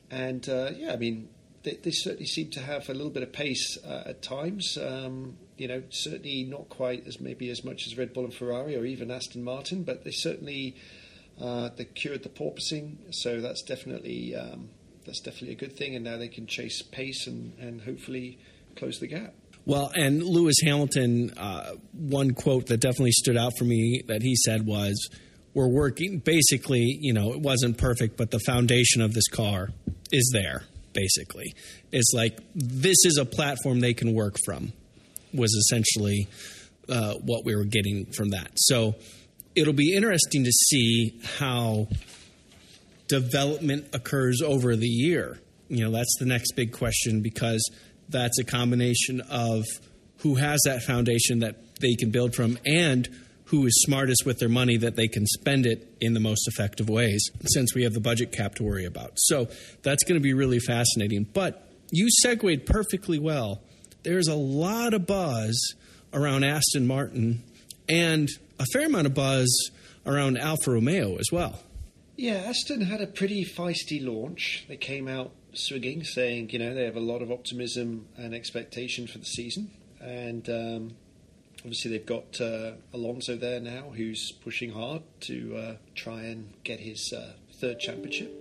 and 0.09 0.47
uh, 0.47 0.71
yeah, 0.77 0.93
I 0.93 0.95
mean, 0.95 1.27
they, 1.63 1.73
they, 1.73 1.91
certainly 1.91 2.25
seem 2.25 2.51
to 2.51 2.61
have 2.61 2.87
a 2.87 2.93
little 2.93 3.09
bit 3.09 3.21
of 3.21 3.33
pace 3.33 3.77
uh, 3.85 4.03
at 4.05 4.21
times. 4.21 4.77
Um, 4.77 5.37
you 5.57 5.67
know, 5.67 5.83
certainly 5.89 6.45
not 6.45 6.69
quite 6.69 7.05
as 7.05 7.19
maybe 7.19 7.49
as 7.49 7.65
much 7.65 7.85
as 7.85 7.97
Red 7.97 8.13
Bull 8.13 8.23
and 8.23 8.33
Ferrari 8.33 8.77
or 8.77 8.85
even 8.85 9.11
Aston 9.11 9.43
Martin, 9.43 9.83
but 9.83 10.05
they 10.05 10.11
certainly 10.11 10.77
uh, 11.39 11.69
they 11.75 11.83
cured 11.83 12.23
the 12.23 12.29
porpoising, 12.29 12.95
so 13.11 13.41
that's 13.41 13.61
definitely 13.61 14.35
um, 14.35 14.69
that's 15.05 15.19
definitely 15.19 15.51
a 15.51 15.59
good 15.59 15.75
thing. 15.75 15.95
And 15.95 16.05
now 16.05 16.17
they 16.17 16.29
can 16.29 16.47
chase 16.47 16.81
pace 16.81 17.27
and, 17.27 17.57
and 17.59 17.81
hopefully 17.81 18.39
close 18.77 18.99
the 18.99 19.07
gap. 19.07 19.33
Well, 19.65 19.91
and 19.95 20.23
Lewis 20.23 20.55
Hamilton, 20.63 21.33
uh, 21.37 21.73
one 21.93 22.31
quote 22.31 22.67
that 22.67 22.79
definitely 22.79 23.11
stood 23.11 23.37
out 23.37 23.53
for 23.57 23.63
me 23.63 24.01
that 24.07 24.21
he 24.21 24.35
said 24.35 24.65
was, 24.65 25.09
we're 25.53 25.67
working. 25.67 26.19
Basically, 26.19 26.97
you 26.99 27.13
know, 27.13 27.33
it 27.33 27.39
wasn't 27.39 27.77
perfect, 27.77 28.17
but 28.17 28.31
the 28.31 28.39
foundation 28.39 29.01
of 29.01 29.13
this 29.13 29.27
car 29.27 29.69
is 30.11 30.29
there. 30.33 30.63
Basically, 30.93 31.53
it's 31.91 32.11
like 32.13 32.37
this 32.53 32.97
is 33.05 33.17
a 33.17 33.25
platform 33.25 33.79
they 33.79 33.93
can 33.93 34.13
work 34.13 34.35
from. 34.45 34.73
Was 35.33 35.53
essentially 35.53 36.27
uh, 36.89 37.13
what 37.15 37.45
we 37.45 37.55
were 37.55 37.63
getting 37.63 38.07
from 38.11 38.31
that. 38.31 38.51
So 38.55 38.95
it'll 39.55 39.73
be 39.73 39.95
interesting 39.95 40.43
to 40.43 40.51
see 40.51 41.19
how 41.37 41.87
development 43.07 43.87
occurs 43.93 44.41
over 44.41 44.75
the 44.75 44.87
year. 44.87 45.39
You 45.69 45.85
know, 45.85 45.91
that's 45.91 46.17
the 46.19 46.25
next 46.25 46.53
big 46.57 46.73
question 46.73 47.21
because 47.21 47.61
that's 48.11 48.39
a 48.39 48.43
combination 48.43 49.21
of 49.21 49.65
who 50.19 50.35
has 50.35 50.59
that 50.65 50.83
foundation 50.83 51.39
that 51.39 51.55
they 51.79 51.95
can 51.95 52.11
build 52.11 52.35
from 52.35 52.57
and 52.65 53.09
who 53.45 53.65
is 53.65 53.73
smartest 53.85 54.25
with 54.25 54.39
their 54.39 54.49
money 54.49 54.77
that 54.77 54.95
they 54.95 55.07
can 55.07 55.25
spend 55.25 55.65
it 55.65 55.93
in 55.99 56.13
the 56.13 56.19
most 56.19 56.47
effective 56.47 56.89
ways 56.89 57.29
since 57.47 57.75
we 57.75 57.83
have 57.83 57.93
the 57.93 57.99
budget 57.99 58.31
cap 58.31 58.55
to 58.55 58.63
worry 58.63 58.85
about. 58.85 59.11
So 59.15 59.49
that's 59.83 60.03
going 60.05 60.19
to 60.19 60.23
be 60.23 60.33
really 60.33 60.59
fascinating. 60.59 61.25
But 61.33 61.67
you 61.91 62.07
segued 62.21 62.65
perfectly 62.65 63.19
well. 63.19 63.61
There's 64.03 64.27
a 64.27 64.35
lot 64.35 64.93
of 64.93 65.05
buzz 65.05 65.75
around 66.13 66.45
Aston 66.45 66.87
Martin 66.87 67.43
and 67.89 68.29
a 68.57 68.65
fair 68.71 68.85
amount 68.85 69.07
of 69.07 69.13
buzz 69.13 69.71
around 70.05 70.37
Alfa 70.37 70.71
Romeo 70.71 71.17
as 71.17 71.27
well. 71.31 71.59
Yeah, 72.15 72.43
Aston 72.45 72.81
had 72.81 73.01
a 73.01 73.07
pretty 73.07 73.45
feisty 73.45 74.03
launch. 74.03 74.65
They 74.67 74.77
came 74.77 75.07
out 75.07 75.31
swinging, 75.53 76.03
saying, 76.03 76.49
you 76.51 76.59
know, 76.59 76.73
they 76.73 76.85
have 76.85 76.95
a 76.95 77.01
lot 77.01 77.21
of 77.21 77.31
optimism 77.31 78.07
and 78.17 78.33
expectation 78.33 79.07
for 79.07 79.17
the 79.17 79.25
season. 79.25 79.71
And 79.99 80.47
um, 80.49 80.95
obviously, 81.59 81.91
they've 81.91 82.05
got 82.05 82.39
uh, 82.41 82.73
Alonso 82.93 83.35
there 83.35 83.59
now 83.59 83.91
who's 83.95 84.31
pushing 84.43 84.71
hard 84.71 85.03
to 85.21 85.55
uh, 85.57 85.75
try 85.95 86.23
and 86.23 86.53
get 86.63 86.79
his 86.79 87.13
uh, 87.15 87.33
third 87.59 87.79
championship. 87.79 88.37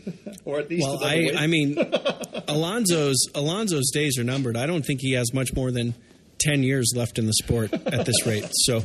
or 0.44 0.58
at 0.58 0.70
least 0.70 0.86
well, 0.86 1.02
I, 1.02 1.32
I 1.36 1.46
mean, 1.46 1.76
Alonso's 2.48 3.26
Alonso's 3.34 3.90
days 3.92 4.18
are 4.18 4.24
numbered. 4.24 4.56
I 4.56 4.66
don't 4.66 4.84
think 4.84 5.00
he 5.00 5.12
has 5.12 5.32
much 5.34 5.52
more 5.54 5.70
than 5.70 5.94
ten 6.38 6.62
years 6.62 6.92
left 6.96 7.18
in 7.18 7.26
the 7.26 7.34
sport 7.34 7.72
at 7.72 8.06
this 8.06 8.26
rate. 8.26 8.48
So, 8.52 8.84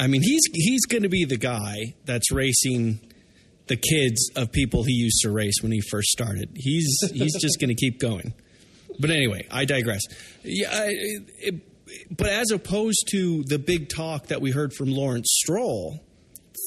I 0.00 0.06
mean, 0.06 0.22
he's 0.22 0.40
he's 0.54 0.86
going 0.86 1.02
to 1.02 1.10
be 1.10 1.26
the 1.26 1.36
guy 1.36 1.94
that's 2.06 2.32
racing 2.32 3.00
the 3.66 3.76
kids 3.76 4.30
of 4.34 4.50
people 4.50 4.82
he 4.82 4.94
used 4.94 5.20
to 5.22 5.30
race 5.30 5.56
when 5.60 5.70
he 5.70 5.82
first 5.90 6.08
started. 6.08 6.48
He's 6.54 6.98
he's 7.12 7.38
just 7.38 7.60
going 7.60 7.68
to 7.68 7.74
keep 7.74 8.00
going. 8.00 8.32
But 8.98 9.10
anyway, 9.10 9.46
I 9.50 9.66
digress. 9.66 10.00
Yeah, 10.42 10.68
it, 10.86 11.28
it, 11.38 12.16
but 12.16 12.28
as 12.28 12.50
opposed 12.50 13.08
to 13.10 13.44
the 13.46 13.58
big 13.58 13.90
talk 13.90 14.28
that 14.28 14.40
we 14.40 14.52
heard 14.52 14.72
from 14.72 14.90
Lawrence 14.90 15.28
Stroll 15.42 16.00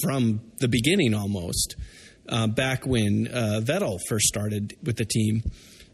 from 0.03 0.41
the 0.59 0.67
beginning, 0.67 1.15
almost 1.15 1.75
uh, 2.29 2.47
back 2.47 2.85
when 2.85 3.27
uh, 3.27 3.61
Vettel 3.63 3.99
first 4.07 4.25
started 4.27 4.75
with 4.83 4.97
the 4.97 5.05
team, 5.05 5.41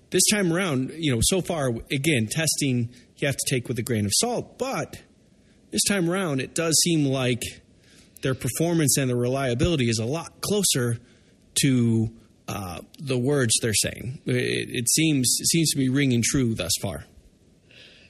this 0.09 0.23
time 0.31 0.51
around, 0.51 0.91
you 0.97 1.13
know, 1.13 1.19
so 1.21 1.41
far 1.41 1.69
again 1.89 2.27
testing 2.29 2.89
you 3.17 3.27
have 3.27 3.35
to 3.35 3.55
take 3.55 3.67
with 3.67 3.77
a 3.79 3.83
grain 3.83 4.05
of 4.05 4.11
salt, 4.15 4.57
but 4.57 4.97
this 5.71 5.83
time 5.83 6.09
around, 6.09 6.41
it 6.41 6.55
does 6.55 6.75
seem 6.83 7.05
like 7.05 7.41
their 8.21 8.35
performance 8.35 8.97
and 8.97 9.09
their 9.09 9.17
reliability 9.17 9.89
is 9.89 9.99
a 9.99 10.05
lot 10.05 10.41
closer 10.41 10.97
to 11.61 12.09
uh, 12.47 12.81
the 12.99 13.17
words 13.17 13.53
they're 13.61 13.73
saying. 13.73 14.19
It, 14.25 14.69
it, 14.69 14.89
seems 14.89 15.37
it 15.39 15.47
seems 15.47 15.71
to 15.71 15.77
be 15.77 15.89
ringing 15.89 16.23
true 16.23 16.55
thus 16.55 16.71
far. 16.81 17.05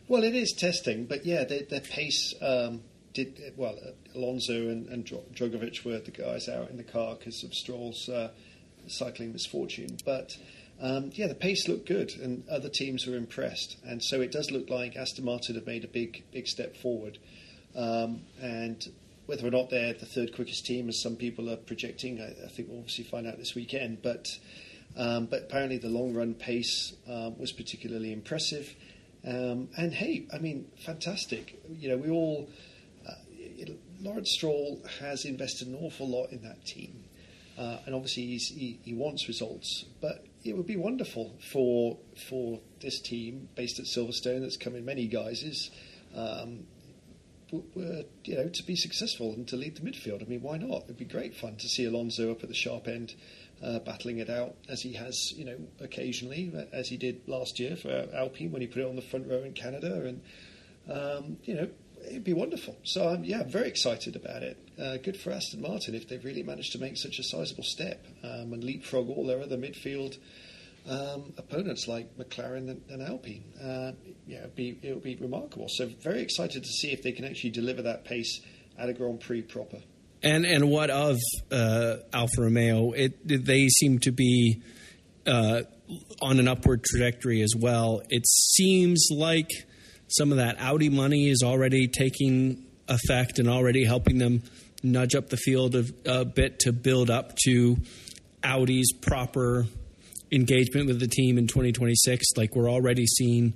Well, 0.08 0.24
it 0.24 0.36
is 0.36 0.54
testing, 0.58 1.06
but 1.06 1.26
yeah, 1.26 1.44
their, 1.44 1.82
pace 1.82 2.34
um, 2.42 2.82
did 3.14 3.54
well. 3.58 3.78
Alonso 4.16 4.54
and, 4.54 4.88
and 4.88 5.06
Drugovich 5.06 5.86
were 5.86 6.00
the 6.00 6.12
guys 6.12 6.50
out 6.50 6.72
in 6.72 6.78
the 6.78 6.84
car 6.84 7.16
because 7.16 7.44
of 7.44 7.54
Stroll's 7.54 8.10
uh, 8.10 8.32
cycling 8.88 9.34
misfortune, 9.34 9.98
but. 10.06 10.32
Um, 10.82 11.12
yeah, 11.14 11.28
the 11.28 11.36
pace 11.36 11.68
looked 11.68 11.90
good, 11.90 12.14
and 12.24 12.48
other 12.48 12.70
teams 12.70 13.06
were 13.06 13.18
impressed, 13.18 13.76
and 13.86 14.02
so 14.02 14.22
it 14.22 14.32
does 14.32 14.50
look 14.50 14.70
like 14.70 14.96
Aston 14.96 15.26
Martin 15.26 15.56
have 15.56 15.68
made 15.68 15.84
a 15.84 15.90
big, 15.90 16.24
big 16.32 16.48
step 16.48 16.78
forward. 16.78 17.18
Um, 17.80 18.24
and 18.42 18.86
whether 19.26 19.48
or 19.48 19.52
not 19.52 19.70
they're 19.70 19.94
the 19.94 20.06
third 20.06 20.36
quickest 20.36 20.66
team, 20.66 20.90
as 20.90 21.02
some 21.02 21.16
people 21.16 21.50
are 21.50 21.56
projecting, 21.56 22.20
I, 22.20 22.46
I 22.46 22.50
think 22.50 22.68
we'll 22.68 22.80
obviously 22.80 23.06
find 23.06 23.26
out 23.26 23.38
this 23.38 23.56
weekend. 23.56 24.02
But 24.02 24.28
um, 24.98 25.28
but 25.28 25.44
apparently 25.44 25.78
the 25.78 25.88
long 25.88 26.14
run 26.14 26.34
pace 26.34 26.94
um, 27.08 27.38
was 27.38 27.52
particularly 27.52 28.12
impressive. 28.12 28.76
Um, 29.26 29.70
and 29.78 29.94
hey, 29.94 30.26
I 30.34 30.40
mean, 30.40 30.68
fantastic. 30.84 31.62
You 31.70 31.90
know, 31.90 31.98
we 31.98 32.10
all. 32.10 32.50
Uh, 33.08 33.14
Lawrence 34.02 34.32
Stroll 34.32 34.82
has 35.00 35.26
invested 35.26 35.68
an 35.68 35.76
awful 35.76 36.08
lot 36.08 36.32
in 36.32 36.42
that 36.44 36.66
team. 36.66 37.04
Uh, 37.58 37.78
and 37.86 37.94
obviously 37.94 38.24
he, 38.38 38.80
he 38.84 38.94
wants 38.94 39.28
results, 39.28 39.84
but 40.00 40.26
it 40.46 40.56
would 40.56 40.66
be 40.66 40.78
wonderful 40.78 41.36
for 41.52 41.98
for 42.30 42.62
this 42.82 43.02
team 43.02 43.50
based 43.56 43.80
at 43.80 43.86
Silverstone 43.86 44.40
that's 44.40 44.56
come 44.56 44.76
in 44.76 44.86
many 44.86 45.08
guises 45.08 45.70
um, 46.16 46.66
were, 47.52 48.04
you 48.24 48.36
know, 48.36 48.50
to 48.50 48.64
be 48.64 48.76
successful 48.76 49.34
and 49.34 49.48
to 49.48 49.56
lead 49.56 49.76
the 49.76 49.82
midfield. 49.82 50.22
I 50.22 50.26
mean, 50.26 50.42
why 50.42 50.58
not? 50.58 50.84
It'd 50.84 50.98
be 50.98 51.06
great 51.06 51.36
fun 51.36 51.56
to 51.58 51.68
see 51.68 51.86
Alonso 51.86 52.32
up 52.32 52.44
at 52.44 52.50
the 52.50 52.56
sharp 52.56 52.88
end, 52.88 53.16
uh, 53.64 53.80
battling 53.80 54.20
it 54.20 54.30
out 54.30 54.56
as 54.68 54.82
he 54.82 54.94
has, 54.94 55.34
you 55.34 55.46
know, 55.46 55.58
occasionally, 55.80 56.52
as 56.72 56.90
he 56.90 56.98
did 56.98 57.28
last 57.28 57.60
year 57.60 57.76
for 57.76 58.08
Alpine 58.14 58.52
when 58.52 58.62
he 58.62 58.68
put 58.68 58.82
it 58.82 58.88
on 58.88 58.96
the 58.96 59.02
front 59.02 59.28
row 59.28 59.44
in 59.44 59.54
Canada, 59.54 60.06
and 60.06 60.22
um, 60.90 61.38
you 61.44 61.56
know, 61.56 61.70
it'd 62.08 62.24
be 62.24 62.34
wonderful. 62.34 62.76
So 62.84 63.10
um, 63.10 63.24
yeah, 63.24 63.42
I'm 63.42 63.50
very 63.50 63.68
excited 63.68 64.16
about 64.16 64.44
it. 64.44 64.58
Uh, 64.80 64.98
good 64.98 65.18
for 65.18 65.32
Aston 65.32 65.62
Martin 65.62 65.96
if 65.96 66.08
they've 66.08 66.24
really 66.24 66.44
managed 66.44 66.72
to 66.74 66.80
make 66.80 66.98
such 66.98 67.20
a 67.20 67.24
sizable 67.24 67.64
step 67.64 68.06
um, 68.24 68.54
and 68.54 68.64
leapfrog 68.64 69.10
all 69.10 69.26
their 69.26 69.42
other 69.42 69.58
midfield 69.58 70.18
um, 70.88 71.34
opponents 71.38 71.88
like 71.88 72.18
McLaren 72.18 72.70
and, 72.70 72.82
and 72.90 73.02
Alpine. 73.02 73.44
Uh, 73.62 73.92
yeah, 74.26 74.40
it'll 74.40 74.50
be, 74.52 74.80
it 74.82 74.94
would 74.94 75.04
be 75.04 75.16
remarkable. 75.16 75.68
So 75.70 75.90
very 76.02 76.22
excited 76.22 76.64
to 76.64 76.70
see 76.70 76.92
if 76.92 77.02
they 77.02 77.12
can 77.12 77.26
actually 77.26 77.52
deliver 77.52 77.82
that 77.84 78.06
pace 78.06 78.42
at 78.78 78.90
a 78.90 78.94
Grand 78.94 79.20
Prix 79.20 79.42
proper. 79.44 79.78
And 80.22 80.46
and 80.46 80.70
what 80.70 80.90
of 80.90 81.18
uh, 81.50 81.98
Alfa 82.12 82.42
Romeo? 82.42 82.92
It, 82.92 83.46
they 83.46 83.68
seem 83.68 84.00
to 84.00 84.12
be 84.12 84.62
uh, 85.26 85.62
on 86.22 86.40
an 86.40 86.48
upward 86.48 86.84
trajectory 86.84 87.42
as 87.42 87.54
well. 87.58 88.02
It 88.10 88.28
seems 88.28 89.08
like 89.12 89.50
some 90.10 90.32
of 90.32 90.38
that 90.38 90.60
Audi 90.60 90.90
money 90.90 91.30
is 91.30 91.42
already 91.44 91.88
taking 91.88 92.66
effect 92.90 93.40
and 93.40 93.48
already 93.48 93.86
helping 93.86 94.18
them 94.18 94.44
nudge 94.84 95.16
up 95.16 95.30
the 95.30 95.38
field 95.38 95.76
a, 95.76 95.86
a 96.06 96.26
bit 96.26 96.60
to 96.60 96.74
build 96.74 97.10
up 97.10 97.36
to 97.46 97.78
Audi's 98.44 98.92
proper 98.94 99.68
engagement 100.32 100.88
with 100.88 101.00
the 101.00 101.08
team 101.08 101.38
in 101.38 101.48
2026? 101.48 102.26
Like 102.38 102.56
we're 102.56 102.70
already 102.70 103.06
seeing, 103.06 103.54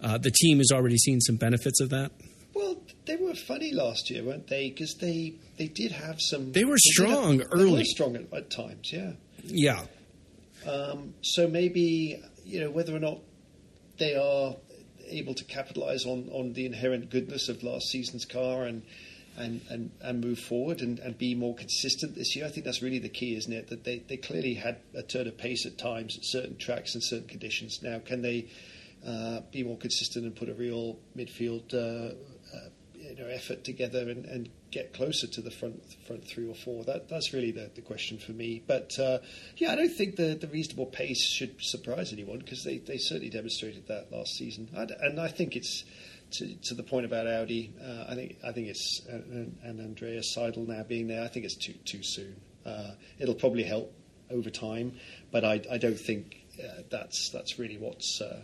uh, 0.00 0.18
the 0.18 0.30
team 0.30 0.60
is 0.60 0.70
already 0.72 0.96
seeing 0.96 1.20
some 1.20 1.36
benefits 1.36 1.80
of 1.80 1.90
that. 1.90 2.12
Well, 2.54 2.82
they 3.06 3.16
were 3.16 3.34
funny 3.34 3.72
last 3.72 4.10
year, 4.10 4.24
weren't 4.24 4.48
they? 4.48 4.70
Because 4.70 4.94
they 5.00 5.34
they 5.58 5.68
did 5.68 5.92
have 5.92 6.20
some. 6.20 6.52
They 6.52 6.64
were 6.64 6.74
they 6.74 6.92
strong 6.92 7.38
have, 7.38 7.48
early. 7.52 7.70
They 7.70 7.78
were 7.78 7.84
strong 7.84 8.16
at, 8.16 8.32
at 8.32 8.50
times, 8.50 8.92
yeah. 8.92 9.12
Yeah. 9.44 9.84
Um, 10.66 11.14
so 11.22 11.48
maybe 11.48 12.22
you 12.44 12.60
know 12.60 12.70
whether 12.70 12.94
or 12.94 12.98
not 12.98 13.20
they 13.98 14.14
are 14.14 14.56
able 15.06 15.34
to 15.34 15.44
capitalize 15.44 16.04
on 16.04 16.28
on 16.32 16.52
the 16.52 16.66
inherent 16.66 17.10
goodness 17.10 17.48
of 17.48 17.62
last 17.62 17.86
season's 17.86 18.24
car 18.24 18.64
and 18.64 18.82
and, 19.36 19.60
and, 19.70 19.90
and 20.00 20.20
move 20.20 20.38
forward 20.38 20.80
and, 20.80 20.98
and 20.98 21.16
be 21.16 21.34
more 21.34 21.54
consistent 21.54 22.14
this 22.14 22.34
year. 22.34 22.46
I 22.46 22.48
think 22.48 22.64
that's 22.66 22.82
really 22.82 22.98
the 22.98 23.08
key, 23.08 23.36
isn't 23.36 23.52
it? 23.52 23.68
That 23.68 23.84
they, 23.84 24.00
they 24.08 24.16
clearly 24.16 24.54
had 24.54 24.78
a 24.94 25.02
turn 25.02 25.26
of 25.26 25.38
pace 25.38 25.64
at 25.66 25.78
times 25.78 26.16
at 26.16 26.24
certain 26.24 26.56
tracks 26.56 26.94
and 26.94 27.02
certain 27.02 27.28
conditions. 27.28 27.80
Now, 27.82 28.00
can 28.00 28.22
they 28.22 28.48
uh, 29.06 29.40
be 29.52 29.62
more 29.62 29.78
consistent 29.78 30.24
and 30.24 30.34
put 30.34 30.48
a 30.48 30.54
real 30.54 30.98
midfield 31.16 31.72
uh, 31.72 32.14
uh, 32.56 32.68
you 32.94 33.14
know, 33.16 33.26
effort 33.26 33.64
together 33.64 34.10
and, 34.10 34.24
and 34.26 34.48
get 34.70 34.92
closer 34.92 35.26
to 35.26 35.40
the 35.40 35.50
front 35.50 35.80
front 36.06 36.24
three 36.24 36.48
or 36.48 36.54
four? 36.54 36.84
That 36.84 37.08
that's 37.08 37.32
really 37.32 37.52
the, 37.52 37.70
the 37.74 37.80
question 37.80 38.18
for 38.18 38.32
me. 38.32 38.62
But 38.66 38.98
uh, 38.98 39.18
yeah, 39.56 39.72
I 39.72 39.76
don't 39.76 39.92
think 39.92 40.16
the, 40.16 40.34
the 40.34 40.48
reasonable 40.48 40.86
pace 40.86 41.24
should 41.24 41.56
surprise 41.60 42.12
anyone 42.12 42.38
because 42.40 42.64
they, 42.64 42.78
they 42.78 42.98
certainly 42.98 43.30
demonstrated 43.30 43.86
that 43.86 44.10
last 44.10 44.36
season. 44.36 44.68
and 44.74 45.20
I 45.20 45.28
think 45.28 45.54
it's 45.54 45.84
to, 46.32 46.54
to 46.64 46.74
the 46.74 46.82
point 46.82 47.06
about 47.06 47.26
Audi, 47.26 47.72
uh, 47.82 48.04
I 48.08 48.14
think 48.14 48.36
I 48.46 48.52
think 48.52 48.68
it's 48.68 49.02
uh, 49.08 49.16
and, 49.16 49.56
and, 49.62 49.80
Andreas 49.80 50.34
Seidl 50.36 50.66
now 50.66 50.82
being 50.82 51.08
there. 51.08 51.24
I 51.24 51.28
think 51.28 51.44
it's 51.44 51.56
too 51.56 51.74
too 51.84 52.02
soon. 52.02 52.40
Uh, 52.66 52.92
it'll 53.18 53.34
probably 53.34 53.62
help 53.62 53.92
over 54.30 54.50
time, 54.50 54.92
but 55.30 55.44
I, 55.44 55.62
I 55.70 55.78
don't 55.78 55.98
think 55.98 56.36
uh, 56.62 56.82
that's 56.90 57.30
that's 57.32 57.58
really 57.58 57.78
what's 57.78 58.20
uh, 58.20 58.42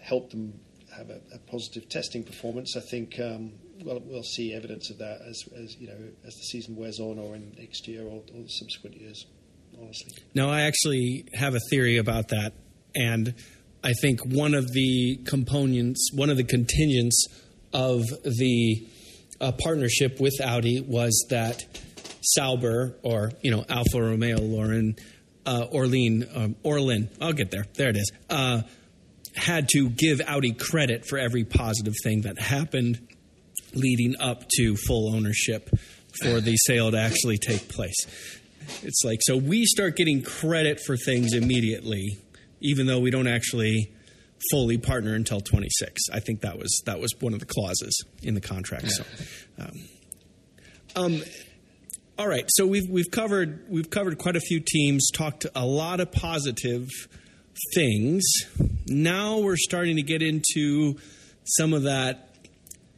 helped 0.00 0.30
them 0.30 0.60
have 0.96 1.10
a, 1.10 1.20
a, 1.34 1.38
positive 1.50 1.88
testing 1.88 2.24
performance. 2.24 2.76
I 2.76 2.80
think 2.80 3.18
um, 3.20 3.52
well, 3.84 4.02
we'll 4.04 4.22
see 4.22 4.52
evidence 4.54 4.90
of 4.90 4.98
that 4.98 5.20
as, 5.22 5.44
as 5.56 5.76
you 5.76 5.88
know 5.88 5.98
as 6.26 6.34
the 6.34 6.42
season 6.42 6.76
wears 6.76 6.98
on, 7.00 7.18
or 7.18 7.34
in 7.34 7.54
next 7.58 7.88
year, 7.88 8.02
or, 8.02 8.22
or 8.34 8.44
subsequent 8.48 8.96
years. 9.00 9.26
Honestly, 9.80 10.12
no, 10.34 10.50
I 10.50 10.62
actually 10.62 11.26
have 11.34 11.54
a 11.54 11.60
theory 11.70 11.98
about 11.98 12.28
that, 12.28 12.52
and 12.94 13.34
I 13.82 13.92
think 13.92 14.20
one 14.24 14.54
of 14.54 14.72
the 14.72 15.16
components, 15.24 16.10
one 16.12 16.30
of 16.30 16.36
the 16.36 16.44
contingents 16.44 17.26
of 17.72 18.04
the 18.24 18.86
uh, 19.40 19.52
partnership 19.52 20.20
with 20.20 20.40
Audi 20.40 20.80
was 20.80 21.26
that 21.30 21.64
Sauber 22.22 22.96
or 23.02 23.32
you 23.42 23.50
know 23.50 23.64
Alfa 23.68 24.02
Romeo 24.02 24.38
Lauren 24.38 24.96
uh, 25.46 25.66
Orlean 25.72 26.26
um, 26.34 26.56
Orlen. 26.64 27.08
I'll 27.20 27.32
get 27.32 27.50
there. 27.50 27.66
There 27.74 27.88
it 27.88 27.96
is. 27.96 28.12
Uh, 28.28 28.62
had 29.34 29.68
to 29.70 29.88
give 29.88 30.20
Audi 30.26 30.52
credit 30.52 31.06
for 31.06 31.18
every 31.18 31.44
positive 31.44 31.94
thing 32.02 32.22
that 32.22 32.40
happened 32.40 32.98
leading 33.74 34.16
up 34.20 34.48
to 34.56 34.76
full 34.76 35.14
ownership 35.14 35.70
for 36.22 36.40
the 36.40 36.56
sale 36.56 36.90
to 36.90 36.98
actually 36.98 37.38
take 37.38 37.68
place. 37.68 37.94
It's 38.82 39.02
like 39.04 39.20
so 39.22 39.36
we 39.36 39.64
start 39.64 39.96
getting 39.96 40.22
credit 40.22 40.80
for 40.84 40.96
things 40.96 41.32
immediately, 41.32 42.18
even 42.60 42.86
though 42.86 43.00
we 43.00 43.10
don't 43.10 43.28
actually 43.28 43.92
fully 44.50 44.78
partner 44.78 45.14
until 45.14 45.40
26. 45.40 46.02
I 46.12 46.20
think 46.20 46.42
that 46.42 46.58
was 46.58 46.82
that 46.86 47.00
was 47.00 47.12
one 47.20 47.32
of 47.32 47.40
the 47.40 47.46
clauses 47.46 48.04
in 48.22 48.34
the 48.34 48.40
contract. 48.40 48.84
Yeah. 48.84 48.90
So, 48.90 49.04
um, 49.58 49.72
um, 50.96 51.22
all 52.18 52.28
right. 52.28 52.44
So 52.48 52.66
we've 52.66 52.88
we've 52.88 53.10
covered 53.10 53.64
we've 53.68 53.90
covered 53.90 54.18
quite 54.18 54.36
a 54.36 54.40
few 54.40 54.60
teams, 54.60 55.10
talked 55.12 55.46
a 55.54 55.66
lot 55.66 56.00
of 56.00 56.12
positive 56.12 56.88
things. 57.74 58.24
Now 58.86 59.38
we're 59.38 59.56
starting 59.56 59.96
to 59.96 60.02
get 60.02 60.22
into 60.22 60.98
some 61.44 61.72
of 61.72 61.84
that 61.84 62.30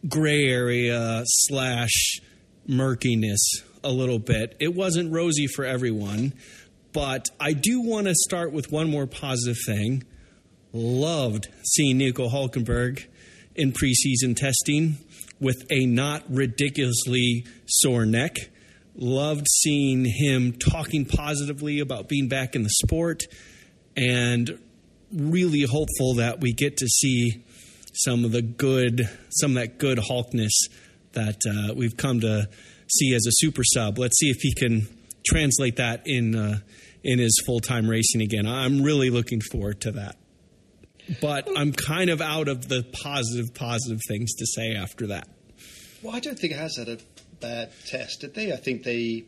gray 0.08 0.44
area 0.44 1.22
slash 1.26 2.20
murkiness 2.66 3.40
a 3.82 3.90
little 3.90 4.18
bit. 4.18 4.56
It 4.60 4.74
wasn't 4.74 5.12
rosy 5.12 5.46
for 5.46 5.64
everyone, 5.64 6.34
but 6.92 7.30
I 7.38 7.52
do 7.52 7.80
want 7.80 8.06
to 8.06 8.14
start 8.14 8.52
with 8.52 8.72
one 8.72 8.90
more 8.90 9.06
positive 9.06 9.56
thing. 9.66 10.04
Loved 10.72 11.48
seeing 11.64 11.98
Nico 11.98 12.28
Hulkenberg 12.28 13.04
in 13.54 13.72
preseason 13.72 14.36
testing 14.36 14.98
with 15.40 15.64
a 15.70 15.86
not 15.86 16.24
ridiculously 16.28 17.46
sore 17.66 18.06
neck. 18.06 18.36
Loved 18.94 19.46
seeing 19.48 20.04
him 20.04 20.52
talking 20.52 21.04
positively 21.04 21.80
about 21.80 22.08
being 22.08 22.28
back 22.28 22.54
in 22.54 22.62
the 22.62 22.70
sport 22.84 23.24
and 23.96 24.58
really 25.12 25.62
hopeful 25.62 26.14
that 26.14 26.40
we 26.40 26.52
get 26.52 26.76
to 26.76 26.86
see 26.86 27.42
some 27.92 28.24
of 28.24 28.32
the 28.32 28.42
good, 28.42 29.08
some 29.30 29.56
of 29.56 29.62
that 29.62 29.78
good 29.78 29.98
Hulkness 29.98 30.52
that 31.12 31.40
uh, 31.48 31.74
we've 31.74 31.96
come 31.96 32.20
to 32.20 32.48
see 32.88 33.14
as 33.14 33.26
a 33.26 33.32
super 33.32 33.62
sub. 33.64 33.98
Let's 33.98 34.18
see 34.18 34.30
if 34.30 34.38
he 34.40 34.54
can 34.54 34.86
translate 35.24 35.76
that 35.76 36.02
in 36.06 36.34
uh, 36.34 36.60
in 37.02 37.18
his 37.18 37.42
full 37.44 37.60
time 37.60 37.88
racing 37.88 38.20
again. 38.22 38.46
I'm 38.46 38.82
really 38.82 39.10
looking 39.10 39.40
forward 39.40 39.80
to 39.82 39.92
that. 39.92 40.16
But 41.20 41.48
I'm 41.56 41.72
kind 41.72 42.08
of 42.08 42.20
out 42.20 42.48
of 42.48 42.68
the 42.68 42.84
positive, 43.02 43.52
positive 43.54 44.00
things 44.06 44.34
to 44.34 44.46
say 44.46 44.76
after 44.76 45.08
that. 45.08 45.28
Well, 46.02 46.14
I 46.14 46.20
don't 46.20 46.38
think 46.38 46.52
it 46.52 46.58
has 46.58 46.76
had 46.76 46.88
a 46.88 46.98
bad 47.40 47.72
test, 47.86 48.20
did 48.20 48.34
they? 48.34 48.52
I 48.52 48.56
think 48.56 48.84
they 48.84 49.24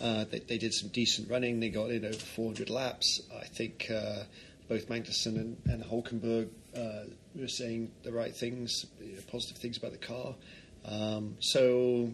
uh, 0.00 0.24
they, 0.24 0.40
they, 0.40 0.58
did 0.58 0.74
some 0.74 0.90
decent 0.90 1.30
running. 1.30 1.60
They 1.60 1.70
got 1.70 1.90
in 1.90 2.04
over 2.04 2.14
400 2.14 2.68
laps. 2.68 3.22
I 3.34 3.46
think 3.46 3.90
uh, 3.90 4.24
both 4.68 4.88
Magnussen 4.88 5.36
and, 5.36 5.56
and 5.66 5.84
Hulkenberg 5.84 6.48
uh, 6.76 7.04
were 7.34 7.48
saying 7.48 7.90
the 8.02 8.12
right 8.12 8.34
things, 8.34 8.84
positive 9.30 9.56
things 9.56 9.78
about 9.78 9.92
the 9.92 9.98
car. 9.98 10.34
Um, 10.84 11.36
so 11.40 12.12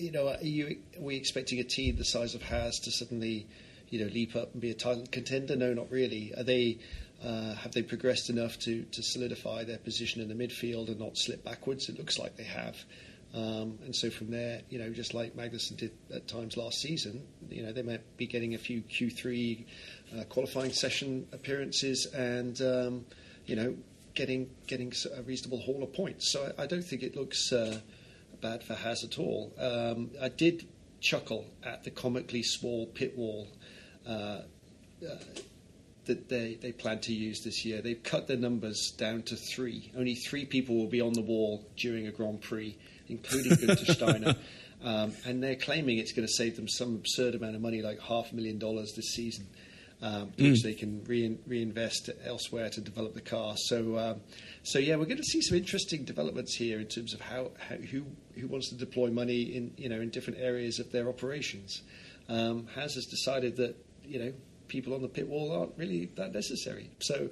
you 0.00 0.12
know, 0.12 0.28
are, 0.28 0.42
you, 0.42 0.78
are 0.96 1.02
we 1.02 1.16
expecting 1.16 1.58
a 1.60 1.64
team 1.64 1.96
the 1.96 2.04
size 2.04 2.34
of 2.34 2.42
Haas 2.42 2.78
to 2.80 2.90
suddenly, 2.90 3.46
you 3.88 4.04
know, 4.04 4.10
leap 4.12 4.36
up 4.36 4.52
and 4.52 4.60
be 4.60 4.70
a 4.70 4.74
title 4.74 5.06
contender? 5.10 5.56
No, 5.56 5.74
not 5.74 5.90
really. 5.90 6.32
Are 6.36 6.42
they? 6.44 6.78
Uh, 7.22 7.54
have 7.56 7.72
they 7.72 7.82
progressed 7.82 8.30
enough 8.30 8.58
to, 8.58 8.82
to 8.84 9.02
solidify 9.02 9.62
their 9.62 9.76
position 9.76 10.22
in 10.22 10.28
the 10.28 10.34
midfield 10.34 10.88
and 10.88 10.98
not 10.98 11.18
slip 11.18 11.44
backwards? 11.44 11.90
It 11.90 11.98
looks 11.98 12.18
like 12.18 12.36
they 12.36 12.44
have. 12.44 12.76
Um, 13.34 13.78
and 13.84 13.94
so 13.94 14.10
from 14.10 14.30
there, 14.30 14.62
you 14.70 14.78
know, 14.78 14.90
just 14.90 15.12
like 15.12 15.36
Magnussen 15.36 15.76
did 15.76 15.92
at 16.12 16.26
times 16.26 16.56
last 16.56 16.80
season, 16.80 17.22
you 17.48 17.62
know, 17.62 17.72
they 17.72 17.82
might 17.82 18.16
be 18.16 18.26
getting 18.26 18.54
a 18.54 18.58
few 18.58 18.80
Q3 18.82 19.64
uh, 20.18 20.24
qualifying 20.24 20.72
session 20.72 21.26
appearances 21.32 22.06
and, 22.06 22.60
um, 22.62 23.04
you 23.46 23.54
know, 23.54 23.76
getting 24.14 24.50
getting 24.66 24.92
a 25.16 25.22
reasonable 25.22 25.60
haul 25.60 25.82
of 25.82 25.92
points. 25.92 26.32
So 26.32 26.52
I, 26.58 26.62
I 26.62 26.66
don't 26.66 26.82
think 26.82 27.02
it 27.02 27.14
looks 27.16 27.52
uh, 27.52 27.80
bad 28.40 28.62
for 28.64 28.74
Haas 28.74 29.04
at 29.04 29.18
all. 29.18 29.52
Um, 29.58 30.10
I 30.20 30.28
did 30.28 30.66
chuckle 31.00 31.46
at 31.62 31.84
the 31.84 31.90
comically 31.90 32.42
small 32.42 32.86
pit 32.86 33.16
wall 33.16 33.48
uh, 34.06 34.10
uh, 34.10 34.42
that 36.06 36.28
they, 36.28 36.58
they 36.60 36.72
plan 36.72 37.00
to 37.00 37.12
use 37.12 37.42
this 37.44 37.64
year. 37.64 37.82
They've 37.82 38.02
cut 38.02 38.26
their 38.26 38.36
numbers 38.36 38.92
down 38.96 39.22
to 39.24 39.36
three. 39.36 39.92
Only 39.96 40.14
three 40.14 40.44
people 40.44 40.76
will 40.76 40.88
be 40.88 41.00
on 41.00 41.12
the 41.12 41.22
wall 41.22 41.66
during 41.76 42.06
a 42.06 42.10
Grand 42.12 42.40
Prix, 42.40 42.76
including 43.08 43.52
Günther 43.52 43.86
Steiner. 43.94 44.36
Um, 44.82 45.12
and 45.26 45.42
they're 45.42 45.56
claiming 45.56 45.98
it's 45.98 46.12
going 46.12 46.26
to 46.26 46.32
save 46.32 46.56
them 46.56 46.68
some 46.68 46.96
absurd 46.96 47.34
amount 47.34 47.54
of 47.54 47.60
money, 47.60 47.82
like 47.82 48.00
half 48.00 48.32
a 48.32 48.34
million 48.34 48.58
dollars 48.58 48.92
this 48.94 49.12
season 49.12 49.46
um, 50.02 50.32
mm. 50.36 50.50
which 50.50 50.62
they 50.62 50.74
can 50.74 51.04
re- 51.04 51.38
reinvest 51.46 52.10
elsewhere 52.24 52.70
to 52.70 52.80
develop 52.80 53.14
the 53.14 53.20
car. 53.20 53.54
So, 53.56 53.98
um, 53.98 54.20
so 54.62 54.78
yeah, 54.78 54.96
we're 54.96 55.06
going 55.06 55.16
to 55.16 55.22
see 55.22 55.40
some 55.40 55.56
interesting 55.56 56.04
developments 56.04 56.54
here 56.54 56.80
in 56.80 56.86
terms 56.86 57.14
of 57.14 57.20
how, 57.20 57.50
how, 57.58 57.76
who 57.76 58.04
who 58.38 58.46
wants 58.46 58.68
to 58.70 58.76
deploy 58.76 59.10
money 59.10 59.42
in 59.42 59.72
you 59.76 59.88
know 59.88 60.00
in 60.00 60.10
different 60.10 60.38
areas 60.40 60.78
of 60.78 60.92
their 60.92 61.08
operations. 61.08 61.82
Um, 62.28 62.66
Haas 62.74 62.94
has 62.94 63.06
decided 63.06 63.56
that 63.56 63.76
you 64.04 64.18
know 64.18 64.32
people 64.68 64.94
on 64.94 65.02
the 65.02 65.08
pit 65.08 65.28
wall 65.28 65.52
aren't 65.52 65.76
really 65.76 66.10
that 66.16 66.32
necessary. 66.32 66.90
So, 67.00 67.30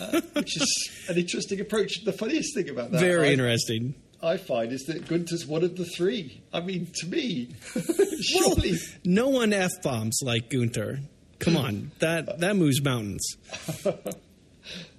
uh, 0.00 0.20
which 0.34 0.56
is 0.56 1.06
an 1.08 1.16
interesting 1.16 1.60
approach. 1.60 2.04
The 2.04 2.12
funniest 2.12 2.54
thing 2.54 2.68
about 2.68 2.92
that, 2.92 3.00
very 3.00 3.28
I, 3.28 3.32
interesting. 3.32 3.94
I 4.22 4.36
find 4.36 4.70
is 4.72 4.82
that 4.82 5.06
Günther's 5.06 5.46
one 5.46 5.64
of 5.64 5.76
the 5.76 5.86
three. 5.86 6.42
I 6.52 6.60
mean, 6.60 6.88
to 7.00 7.06
me, 7.06 7.54
surely 8.20 8.72
well, 8.72 8.80
no 9.04 9.28
one 9.28 9.52
f 9.54 9.70
bombs 9.82 10.20
like 10.22 10.50
Günther. 10.50 11.00
Come 11.38 11.56
on, 11.56 11.90
that 12.00 12.40
that 12.40 12.56
moves 12.56 12.82
mountains. 12.82 13.26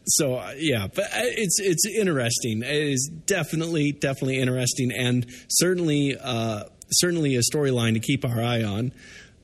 so 0.05 0.35
uh, 0.35 0.53
yeah, 0.57 0.87
but 0.93 1.05
uh, 1.05 1.23
it's 1.23 1.59
it's 1.59 1.85
interesting. 1.85 2.63
It 2.63 2.69
is 2.69 3.11
definitely 3.25 3.91
definitely 3.91 4.39
interesting, 4.39 4.91
and 4.91 5.25
certainly 5.49 6.17
uh, 6.19 6.63
certainly 6.91 7.35
a 7.35 7.41
storyline 7.41 7.93
to 7.93 7.99
keep 7.99 8.25
our 8.25 8.41
eye 8.41 8.63
on. 8.63 8.91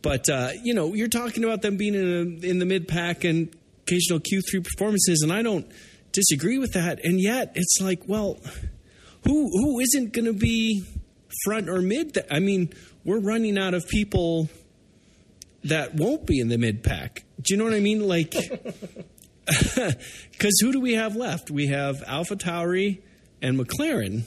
But 0.01 0.29
uh, 0.29 0.51
you 0.63 0.73
know, 0.73 0.93
you're 0.93 1.07
talking 1.07 1.43
about 1.43 1.61
them 1.61 1.77
being 1.77 1.95
in, 1.95 2.05
a, 2.43 2.47
in 2.47 2.59
the 2.59 2.65
mid 2.65 2.87
pack 2.87 3.23
and 3.23 3.55
occasional 3.83 4.19
Q3 4.19 4.63
performances, 4.63 5.21
and 5.21 5.31
I 5.31 5.41
don't 5.41 5.69
disagree 6.11 6.57
with 6.57 6.73
that. 6.73 7.03
And 7.03 7.21
yet, 7.21 7.51
it's 7.55 7.79
like, 7.81 8.03
well, 8.07 8.39
who 9.23 9.49
who 9.51 9.79
isn't 9.79 10.13
going 10.13 10.25
to 10.25 10.33
be 10.33 10.83
front 11.43 11.69
or 11.69 11.81
mid? 11.81 12.17
I 12.31 12.39
mean, 12.39 12.73
we're 13.03 13.19
running 13.19 13.57
out 13.57 13.73
of 13.73 13.87
people 13.87 14.49
that 15.63 15.95
won't 15.95 16.25
be 16.25 16.39
in 16.39 16.49
the 16.49 16.57
mid 16.57 16.83
pack. 16.83 17.23
Do 17.41 17.53
you 17.53 17.57
know 17.57 17.65
what 17.65 17.73
I 17.73 17.79
mean? 17.79 18.07
Like, 18.07 18.33
because 20.31 20.59
who 20.61 20.71
do 20.71 20.79
we 20.79 20.93
have 20.93 21.15
left? 21.15 21.49
We 21.49 21.67
have 21.67 22.03
Alpha 22.05 22.35
Tauri 22.35 23.01
and 23.41 23.57
McLaren. 23.57 24.23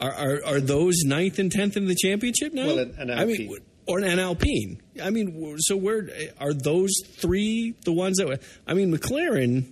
Are, 0.00 0.12
are, 0.12 0.44
are 0.44 0.60
those 0.60 1.02
ninth 1.04 1.38
and 1.38 1.50
tenth 1.50 1.76
in 1.76 1.86
the 1.86 1.94
championship 1.94 2.52
now? 2.52 2.66
Well, 2.66 2.78
an, 2.80 2.94
an 2.98 3.10
I 3.10 3.24
mean, 3.24 3.56
or 3.86 4.00
an 4.00 4.18
Alpine. 4.18 4.80
I 5.02 5.10
mean, 5.10 5.56
so 5.60 5.76
where 5.76 6.08
are 6.40 6.52
those 6.52 6.90
three 7.06 7.74
the 7.84 7.92
ones 7.92 8.18
that? 8.18 8.40
I 8.66 8.74
mean, 8.74 8.94
McLaren. 8.96 9.64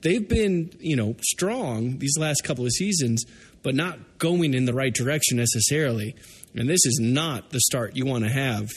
They've 0.00 0.28
been, 0.28 0.70
you 0.80 0.96
know, 0.96 1.16
strong 1.22 1.98
these 1.98 2.18
last 2.18 2.44
couple 2.44 2.66
of 2.66 2.72
seasons, 2.72 3.24
but 3.62 3.74
not 3.74 4.18
going 4.18 4.52
in 4.52 4.66
the 4.66 4.74
right 4.74 4.92
direction 4.92 5.38
necessarily. 5.38 6.14
And 6.54 6.68
this 6.68 6.84
is 6.84 6.98
not 7.00 7.50
the 7.50 7.60
start 7.60 7.96
you 7.96 8.04
want 8.04 8.24
to 8.24 8.30
have 8.30 8.68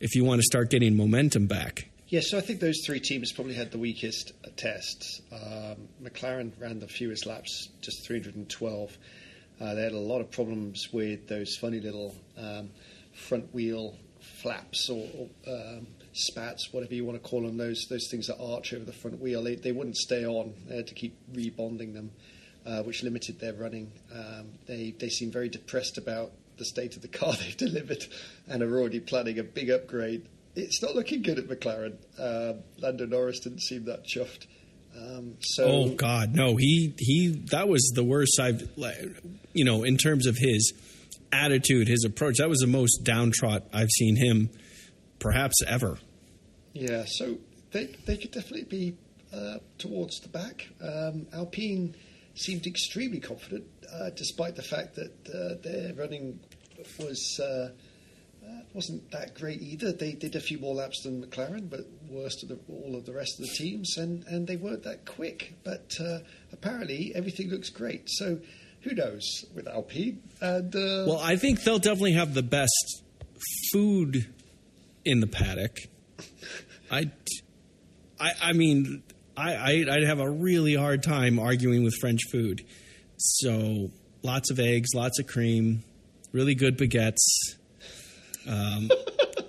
if 0.00 0.14
you 0.14 0.22
want 0.24 0.40
to 0.40 0.44
start 0.44 0.68
getting 0.68 0.94
momentum 0.94 1.46
back. 1.46 1.88
Yeah, 2.08 2.20
so 2.22 2.38
I 2.38 2.40
think 2.40 2.60
those 2.60 2.86
three 2.86 3.00
teams 3.00 3.32
probably 3.32 3.54
had 3.54 3.72
the 3.72 3.78
weakest 3.78 4.32
tests. 4.56 5.20
Um, 5.32 5.88
McLaren 6.00 6.52
ran 6.60 6.78
the 6.78 6.86
fewest 6.86 7.26
laps, 7.26 7.68
just 7.80 8.06
312. 8.06 8.96
Uh, 9.60 9.74
they 9.74 9.82
had 9.82 9.90
a 9.90 9.98
lot 9.98 10.20
of 10.20 10.30
problems 10.30 10.88
with 10.92 11.26
those 11.26 11.56
funny 11.56 11.80
little 11.80 12.14
um, 12.38 12.70
front 13.12 13.52
wheel 13.52 13.96
flaps 14.20 14.88
or, 14.88 15.04
or 15.18 15.28
um, 15.52 15.88
spats, 16.12 16.72
whatever 16.72 16.94
you 16.94 17.04
want 17.04 17.20
to 17.20 17.28
call 17.28 17.42
them. 17.42 17.56
Those 17.56 17.86
those 17.90 18.06
things 18.08 18.28
that 18.28 18.38
arch 18.38 18.72
over 18.72 18.84
the 18.84 18.92
front 18.92 19.20
wheel, 19.20 19.42
they, 19.42 19.56
they 19.56 19.72
wouldn't 19.72 19.96
stay 19.96 20.24
on. 20.24 20.54
They 20.68 20.76
had 20.76 20.86
to 20.86 20.94
keep 20.94 21.16
rebonding 21.32 21.92
them, 21.92 22.12
uh, 22.64 22.82
which 22.82 23.02
limited 23.02 23.40
their 23.40 23.54
running. 23.54 23.90
Um, 24.14 24.50
they 24.66 24.94
they 24.96 25.08
seem 25.08 25.32
very 25.32 25.48
depressed 25.48 25.98
about 25.98 26.30
the 26.56 26.64
state 26.64 26.94
of 26.94 27.02
the 27.02 27.08
car 27.08 27.32
they've 27.40 27.56
delivered 27.56 28.06
and 28.48 28.62
are 28.62 28.78
already 28.78 29.00
planning 29.00 29.40
a 29.40 29.42
big 29.42 29.70
upgrade. 29.70 30.28
It's 30.56 30.82
not 30.82 30.94
looking 30.94 31.22
good 31.22 31.38
at 31.38 31.46
McLaren. 31.46 31.96
Uh, 32.18 32.54
Lando 32.78 33.06
Norris 33.06 33.40
didn't 33.40 33.60
seem 33.60 33.84
that 33.84 34.04
chuffed. 34.04 34.46
Um, 34.96 35.34
so, 35.40 35.64
oh 35.64 35.88
God, 35.90 36.34
no! 36.34 36.56
He 36.56 36.94
he. 36.98 37.28
That 37.50 37.68
was 37.68 37.92
the 37.94 38.02
worst 38.02 38.40
I've, 38.40 38.66
you 39.52 39.64
know, 39.64 39.84
in 39.84 39.98
terms 39.98 40.26
of 40.26 40.36
his 40.38 40.72
attitude, 41.30 41.86
his 41.86 42.04
approach. 42.04 42.38
That 42.38 42.48
was 42.48 42.60
the 42.60 42.66
most 42.66 43.04
downtrodden 43.04 43.68
I've 43.74 43.90
seen 43.90 44.16
him, 44.16 44.48
perhaps 45.18 45.56
ever. 45.66 45.98
Yeah. 46.72 47.04
So 47.06 47.36
they 47.72 47.94
they 48.06 48.16
could 48.16 48.30
definitely 48.30 48.64
be 48.64 48.96
uh, 49.34 49.58
towards 49.76 50.20
the 50.20 50.28
back. 50.28 50.66
Um, 50.80 51.26
Alpine 51.34 51.94
seemed 52.34 52.66
extremely 52.66 53.20
confident, 53.20 53.64
uh, 53.92 54.10
despite 54.16 54.56
the 54.56 54.62
fact 54.62 54.94
that 54.94 55.12
uh, 55.28 55.60
their 55.62 55.92
running 55.94 56.40
was 56.98 57.40
uh, 57.40 57.70
wasn't 58.76 59.10
that 59.10 59.34
great 59.34 59.62
either. 59.62 59.90
They 59.90 60.12
did 60.12 60.36
a 60.36 60.40
few 60.40 60.58
more 60.58 60.74
laps 60.74 61.02
than 61.02 61.24
McLaren, 61.24 61.70
but 61.70 61.80
worst 62.10 62.42
of 62.42 62.50
the, 62.50 62.58
all 62.68 62.94
of 62.94 63.06
the 63.06 63.12
rest 63.14 63.40
of 63.40 63.46
the 63.46 63.52
teams, 63.56 63.96
and, 63.96 64.22
and 64.26 64.46
they 64.46 64.56
weren't 64.56 64.82
that 64.82 65.06
quick. 65.06 65.54
But 65.64 65.94
uh, 65.98 66.18
apparently, 66.52 67.12
everything 67.14 67.48
looks 67.48 67.70
great. 67.70 68.02
So 68.06 68.38
who 68.82 68.94
knows 68.94 69.46
with 69.54 69.66
Alpine? 69.66 70.22
And 70.42 70.76
uh, 70.76 71.04
well, 71.08 71.20
I 71.20 71.36
think 71.36 71.62
they'll 71.62 71.78
definitely 71.78 72.12
have 72.12 72.34
the 72.34 72.42
best 72.42 73.02
food 73.72 74.26
in 75.06 75.20
the 75.20 75.26
paddock. 75.26 75.78
I, 76.90 77.10
I, 78.20 78.32
I 78.42 78.52
mean, 78.52 79.02
I, 79.38 79.86
I'd 79.88 80.04
have 80.04 80.20
a 80.20 80.30
really 80.30 80.74
hard 80.74 81.02
time 81.02 81.38
arguing 81.38 81.82
with 81.82 81.94
French 81.98 82.20
food. 82.30 82.62
So 83.16 83.90
lots 84.22 84.50
of 84.50 84.60
eggs, 84.60 84.90
lots 84.94 85.18
of 85.18 85.26
cream, 85.26 85.82
really 86.32 86.54
good 86.54 86.76
baguettes. 86.76 87.56
Um, 88.48 88.90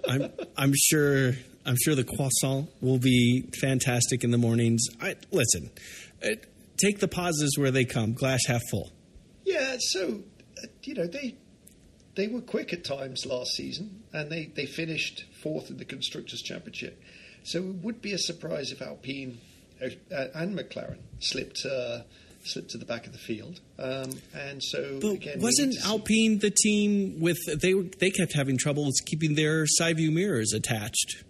I'm 0.07 0.31
I'm 0.57 0.73
sure 0.75 1.33
I'm 1.65 1.75
sure 1.83 1.95
the 1.95 2.03
croissant 2.03 2.69
will 2.81 2.99
be 2.99 3.49
fantastic 3.59 4.23
in 4.23 4.31
the 4.31 4.37
mornings. 4.37 4.85
I, 5.01 5.15
listen, 5.31 5.69
uh, 6.23 6.29
take 6.77 6.99
the 6.99 7.07
positives 7.07 7.57
where 7.57 7.71
they 7.71 7.85
come. 7.85 8.13
Glass 8.13 8.45
half 8.47 8.61
full. 8.71 8.91
Yeah, 9.45 9.77
so 9.79 10.21
uh, 10.63 10.67
you 10.83 10.93
know 10.93 11.07
they 11.07 11.35
they 12.15 12.27
were 12.27 12.41
quick 12.41 12.73
at 12.73 12.83
times 12.83 13.25
last 13.25 13.51
season, 13.51 14.03
and 14.13 14.31
they 14.31 14.45
they 14.45 14.65
finished 14.65 15.25
fourth 15.41 15.69
in 15.69 15.77
the 15.77 15.85
constructors' 15.85 16.41
championship. 16.41 17.01
So 17.43 17.59
it 17.59 17.75
would 17.83 18.01
be 18.01 18.13
a 18.13 18.17
surprise 18.17 18.71
if 18.71 18.81
Alpine 18.81 19.39
uh, 19.81 19.89
and 20.33 20.57
McLaren 20.57 20.99
slipped. 21.19 21.65
Uh, 21.65 21.99
slipped 22.47 22.71
to 22.71 22.77
the 22.77 22.85
back 22.85 23.05
of 23.05 23.13
the 23.13 23.17
field. 23.17 23.59
Um, 23.79 24.11
and 24.33 24.61
so, 24.63 24.99
but 25.01 25.11
again, 25.11 25.39
wasn't 25.39 25.75
Alpine 25.85 26.39
the 26.39 26.51
team 26.51 27.19
with 27.19 27.37
they 27.61 27.73
they 27.73 28.09
kept 28.09 28.33
having 28.33 28.57
trouble 28.57 28.89
keeping 29.05 29.35
their 29.35 29.65
side 29.67 29.97
view 29.97 30.11
mirrors 30.11 30.53
attached, 30.53 31.23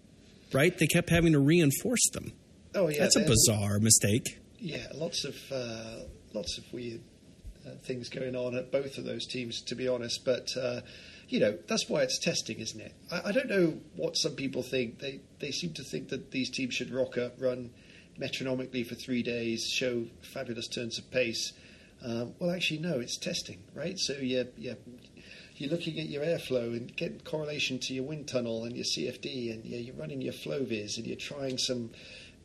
right? 0.53 0.77
They 0.77 0.87
kept 0.87 1.09
having 1.09 1.33
to 1.33 1.39
reinforce 1.39 2.09
them. 2.13 2.33
Oh 2.75 2.87
yeah, 2.89 2.99
that's 2.99 3.15
a 3.15 3.21
bizarre 3.21 3.79
mistake. 3.79 4.39
Yeah, 4.59 4.87
lots 4.95 5.25
of 5.25 5.35
uh, 5.51 6.03
lots 6.33 6.57
of 6.57 6.65
weird 6.71 7.01
uh, 7.65 7.71
things 7.85 8.09
going 8.09 8.35
on 8.35 8.55
at 8.55 8.71
both 8.71 8.97
of 8.97 9.05
those 9.05 9.25
teams, 9.25 9.61
to 9.63 9.75
be 9.75 9.87
honest. 9.87 10.23
But 10.25 10.49
uh, 10.57 10.81
you 11.27 11.39
know, 11.39 11.57
that's 11.67 11.89
why 11.89 12.01
it's 12.01 12.19
testing, 12.19 12.59
isn't 12.59 12.79
it? 12.79 12.93
I, 13.11 13.29
I, 13.29 13.31
don't 13.31 13.49
know 13.49 13.79
what 13.95 14.13
some 14.13 14.33
people 14.33 14.63
think. 14.63 14.99
They 14.99 15.21
they 15.39 15.51
seem 15.51 15.73
to 15.73 15.83
think 15.83 16.09
that 16.09 16.31
these 16.31 16.49
teams 16.49 16.73
should 16.73 16.91
rock 16.91 17.17
up, 17.17 17.33
run 17.39 17.71
metronomically 18.19 18.83
for 18.83 18.95
three 18.95 19.23
days, 19.23 19.67
show 19.67 20.05
fabulous 20.21 20.67
turns 20.67 20.97
of 20.97 21.09
pace. 21.11 21.53
Um, 22.03 22.33
well, 22.39 22.51
actually, 22.51 22.79
no, 22.79 22.99
it's 22.99 23.17
testing, 23.17 23.59
right? 23.73 23.97
So 23.97 24.13
you're, 24.13 24.45
you're, 24.57 24.77
you're 25.55 25.71
looking 25.71 25.99
at 25.99 26.07
your 26.07 26.23
airflow 26.23 26.75
and 26.75 26.95
getting 26.95 27.19
correlation 27.21 27.79
to 27.79 27.93
your 27.93 28.03
wind 28.03 28.27
tunnel 28.27 28.65
and 28.65 28.75
your 28.75 28.85
CFD, 28.85 29.53
and 29.53 29.65
you're 29.65 29.95
running 29.95 30.21
your 30.21 30.33
FlowViz, 30.33 30.97
and 30.97 31.07
you're 31.07 31.15
trying 31.15 31.57
some 31.57 31.89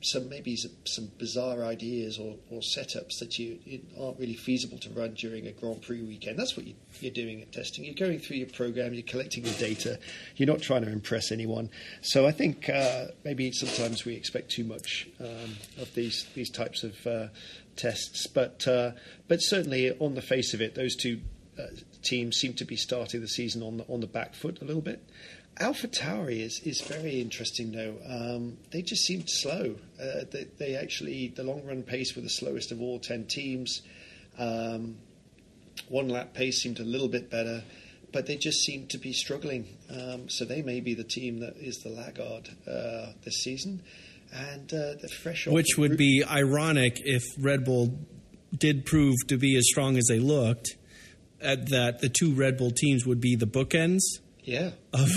some 0.02 0.28
maybe 0.28 0.56
some 0.56 1.10
bizarre 1.18 1.64
ideas 1.64 2.18
or, 2.18 2.36
or 2.50 2.60
setups 2.60 3.18
that 3.20 3.38
you, 3.38 3.58
you, 3.64 3.80
aren't 4.00 4.18
really 4.18 4.34
feasible 4.34 4.78
to 4.78 4.90
run 4.90 5.14
during 5.14 5.46
a 5.46 5.52
Grand 5.52 5.82
Prix 5.82 6.02
weekend. 6.02 6.38
That's 6.38 6.56
what 6.56 6.66
you, 6.66 6.74
are 7.04 7.10
doing 7.10 7.40
at 7.40 7.52
testing. 7.52 7.84
You're 7.84 7.94
going 7.94 8.18
through 8.18 8.36
your 8.38 8.48
program, 8.48 8.94
you're 8.94 9.04
collecting 9.04 9.44
the 9.44 9.52
data. 9.52 9.98
You're 10.36 10.48
not 10.48 10.60
trying 10.60 10.84
to 10.84 10.90
impress 10.90 11.30
anyone. 11.30 11.70
So 12.00 12.26
I 12.26 12.32
think 12.32 12.68
uh, 12.68 13.06
maybe 13.24 13.52
sometimes 13.52 14.04
we 14.04 14.14
expect 14.14 14.50
too 14.50 14.64
much 14.64 15.08
um, 15.20 15.56
of 15.78 15.94
these 15.94 16.26
these 16.34 16.50
types 16.50 16.82
of 16.82 17.06
uh, 17.06 17.28
tests, 17.76 18.26
but 18.26 18.66
uh, 18.66 18.92
but 19.28 19.40
certainly 19.40 19.96
on 19.98 20.14
the 20.14 20.22
face 20.22 20.52
of 20.52 20.60
it, 20.60 20.74
those 20.74 20.96
two 20.96 21.20
uh, 21.58 21.66
teams 22.02 22.36
seem 22.36 22.54
to 22.54 22.64
be 22.64 22.76
starting 22.76 23.20
the 23.20 23.28
season 23.28 23.62
on 23.62 23.76
the, 23.78 23.84
on 23.84 24.00
the 24.00 24.06
back 24.06 24.34
foot 24.34 24.60
a 24.62 24.64
little 24.64 24.82
bit. 24.82 25.02
Alpha 25.60 25.86
Tauri 25.86 26.40
is, 26.40 26.60
is 26.64 26.80
very 26.80 27.20
interesting 27.20 27.72
though. 27.72 27.96
Um, 28.08 28.56
they 28.70 28.82
just 28.82 29.04
seemed 29.04 29.28
slow. 29.28 29.76
Uh, 30.00 30.24
they, 30.30 30.46
they, 30.58 30.76
actually, 30.76 31.28
the 31.28 31.44
long 31.44 31.64
run 31.66 31.82
pace 31.82 32.16
were 32.16 32.22
the 32.22 32.30
slowest 32.30 32.72
of 32.72 32.80
all 32.80 32.98
10 32.98 33.26
teams. 33.26 33.82
Um, 34.38 34.96
one 35.88 36.08
lap 36.08 36.34
pace 36.34 36.62
seemed 36.62 36.80
a 36.80 36.84
little 36.84 37.08
bit 37.08 37.30
better, 37.30 37.62
but 38.12 38.26
they 38.26 38.36
just 38.36 38.60
seemed 38.60 38.90
to 38.90 38.98
be 38.98 39.12
struggling. 39.12 39.66
Um, 39.90 40.28
so 40.28 40.44
they 40.44 40.62
may 40.62 40.80
be 40.80 40.94
the 40.94 41.04
team 41.04 41.40
that 41.40 41.56
is 41.56 41.78
the 41.78 41.90
laggard 41.90 42.48
uh, 42.66 43.12
this 43.24 43.42
season. 43.42 43.82
And 44.32 44.72
uh, 44.72 44.94
the 45.00 45.08
fresh 45.08 45.46
Which 45.46 45.76
would 45.76 45.98
be 45.98 46.24
ironic 46.24 47.02
if 47.04 47.22
Red 47.38 47.66
Bull 47.66 47.98
did 48.56 48.86
prove 48.86 49.14
to 49.28 49.36
be 49.36 49.56
as 49.56 49.64
strong 49.66 49.98
as 49.98 50.06
they 50.08 50.18
looked, 50.18 50.76
that 51.40 51.98
the 52.00 52.08
two 52.08 52.32
Red 52.32 52.56
Bull 52.56 52.70
teams 52.70 53.04
would 53.04 53.20
be 53.20 53.36
the 53.36 53.46
bookends. 53.46 54.00
Yeah. 54.42 54.70
Of 54.92 55.09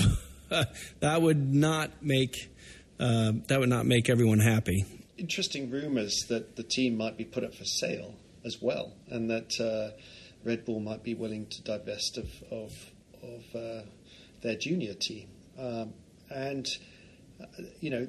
that 1.00 1.22
would 1.22 1.54
not 1.54 2.04
make 2.04 2.52
uh, 3.00 3.34
that 3.48 3.60
would 3.60 3.70
not 3.70 3.86
make 3.86 4.10
everyone 4.10 4.40
happy. 4.40 4.86
Interesting 5.18 5.70
rumours 5.70 6.26
that 6.30 6.56
the 6.56 6.64
team 6.64 6.98
might 6.98 7.18
be 7.18 7.26
put 7.26 7.44
up 7.44 7.54
for 7.56 7.66
sale 7.66 8.16
as 8.46 8.58
well, 8.62 8.94
and 9.10 9.30
that 9.30 9.60
uh, 9.60 9.98
Red 10.44 10.66
Bull 10.66 10.80
might 10.80 11.04
be 11.04 11.14
willing 11.14 11.48
to 11.48 11.64
divest 11.64 12.18
of 12.18 12.30
of, 12.52 12.72
of 13.24 13.56
uh, 13.56 13.82
their 14.42 14.56
junior 14.56 14.94
team. 14.94 15.28
Um, 15.58 15.94
and 16.30 16.68
uh, 17.42 17.64
you 17.80 17.90
know, 17.90 18.08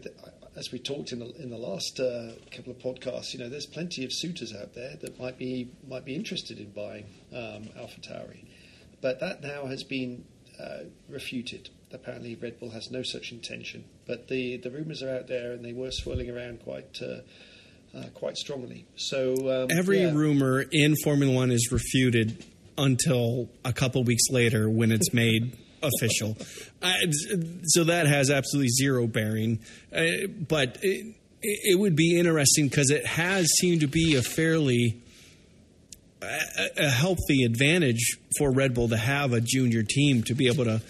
as 0.57 0.71
we 0.73 0.79
talked 0.79 1.13
in 1.13 1.21
the 1.21 1.33
in 1.43 1.51
the 1.51 1.59
last 1.59 1.99
uh, 1.99 2.33
couple 2.55 2.73
of 2.73 2.79
podcasts, 2.79 3.33
you 3.33 3.39
know, 3.39 3.49
there's 3.49 3.67
plenty 3.67 4.05
of 4.05 4.13
suitors 4.13 4.55
out 4.55 4.75
there 4.75 4.97
that 5.01 5.19
might 5.19 5.39
be 5.39 5.71
might 5.89 6.05
be 6.05 6.15
interested 6.15 6.59
in 6.59 6.71
buying 6.71 7.07
um, 7.33 7.71
AlphaTauri, 7.79 8.45
but 9.01 9.21
that 9.21 9.43
now 9.43 9.67
has 9.67 9.83
been 9.83 10.25
uh, 10.61 10.85
refuted 11.09 11.71
apparently 11.93 12.35
Red 12.35 12.59
Bull 12.59 12.71
has 12.71 12.91
no 12.91 13.03
such 13.03 13.33
intention. 13.33 13.85
But 14.07 14.29
the, 14.29 14.59
the 14.59 14.71
rumours 14.71 15.03
are 15.03 15.11
out 15.11 15.29
there, 15.29 15.53
and 15.53 15.65
they 15.65 15.73
were 15.73 15.91
swirling 15.91 16.31
around 16.31 16.63
quite 16.63 16.99
uh, 17.03 17.21
uh, 17.97 18.09
quite 18.15 18.37
strongly. 18.37 18.87
So 18.97 19.65
um, 19.65 19.69
every 19.71 20.03
yeah. 20.03 20.13
rumor 20.13 20.65
in 20.71 20.95
Formula 21.03 21.33
One 21.33 21.51
is 21.51 21.71
refuted 21.73 22.45
until 22.79 23.49
a 23.65 23.73
couple 23.73 24.05
weeks 24.05 24.25
later 24.31 24.69
when 24.69 24.93
it's 24.93 25.13
made 25.15 25.57
official. 25.83 26.37
so 27.65 27.85
that 27.85 28.07
has 28.07 28.31
absolutely 28.31 28.69
zero 28.69 29.07
bearing. 29.07 29.61
Uh, 29.95 30.27
but 30.49 30.79
it, 30.83 31.15
it 31.43 31.79
would 31.79 31.97
be 31.97 32.19
interesting 32.19 32.69
because 32.69 32.91
it 32.91 33.07
has 33.07 33.47
seemed 33.61 33.81
to 33.81 33.87
be 33.87 34.17
a 34.17 34.23
fairly 34.23 35.01
a, 36.23 36.89
healthy 36.89 37.45
advantage 37.45 38.19
for 38.39 38.51
Red 38.51 38.75
Bull 38.75 38.89
to 38.89 38.97
have 38.97 39.33
a 39.33 39.41
junior 39.41 39.83
team 39.83 40.23
to 40.25 40.35
be 40.35 40.49
able 40.49 40.65
to 40.65 40.81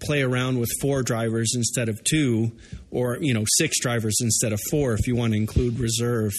play 0.00 0.22
around 0.22 0.58
with 0.58 0.68
four 0.80 1.02
drivers 1.02 1.52
instead 1.54 1.88
of 1.88 2.02
two, 2.04 2.52
or 2.90 3.18
you 3.20 3.32
know 3.32 3.44
six 3.58 3.80
drivers 3.80 4.16
instead 4.20 4.52
of 4.52 4.60
four 4.70 4.92
if 4.94 5.06
you 5.06 5.16
want 5.16 5.32
to 5.32 5.38
include 5.38 5.78
reserve, 5.78 6.32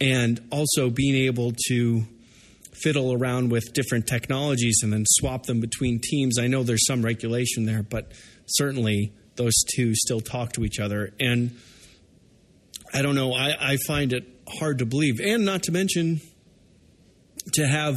and 0.00 0.40
also 0.50 0.90
being 0.90 1.14
able 1.14 1.52
to 1.68 2.06
fiddle 2.72 3.12
around 3.12 3.50
with 3.50 3.72
different 3.72 4.06
technologies 4.06 4.80
and 4.82 4.92
then 4.92 5.04
swap 5.06 5.46
them 5.46 5.60
between 5.60 5.98
teams. 5.98 6.38
I 6.38 6.46
know 6.46 6.62
there's 6.62 6.86
some 6.86 7.02
regulation 7.02 7.64
there, 7.64 7.82
but 7.82 8.12
certainly 8.46 9.12
those 9.36 9.54
two 9.74 9.94
still 9.94 10.20
talk 10.20 10.52
to 10.52 10.64
each 10.64 10.78
other. 10.78 11.12
And 11.18 11.58
I 12.92 13.02
don't 13.02 13.14
know, 13.14 13.32
I, 13.32 13.54
I 13.58 13.76
find 13.86 14.12
it 14.12 14.24
hard 14.46 14.78
to 14.78 14.86
believe. 14.86 15.20
And 15.20 15.44
not 15.44 15.64
to 15.64 15.72
mention 15.72 16.20
to 17.56 17.66
have 17.66 17.96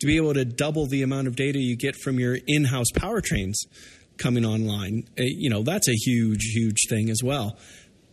to 0.00 0.06
be 0.06 0.16
able 0.16 0.34
to 0.34 0.44
double 0.44 0.86
the 0.86 1.02
amount 1.02 1.28
of 1.28 1.36
data 1.36 1.58
you 1.58 1.76
get 1.76 1.94
from 1.96 2.18
your 2.18 2.38
in-house 2.46 2.90
powertrains 2.94 3.54
coming 4.18 4.44
online. 4.44 5.04
Uh, 5.18 5.24
you 5.24 5.50
know, 5.50 5.62
that's 5.62 5.88
a 5.88 5.94
huge, 5.94 6.52
huge 6.54 6.78
thing 6.88 7.10
as 7.10 7.22
well. 7.22 7.56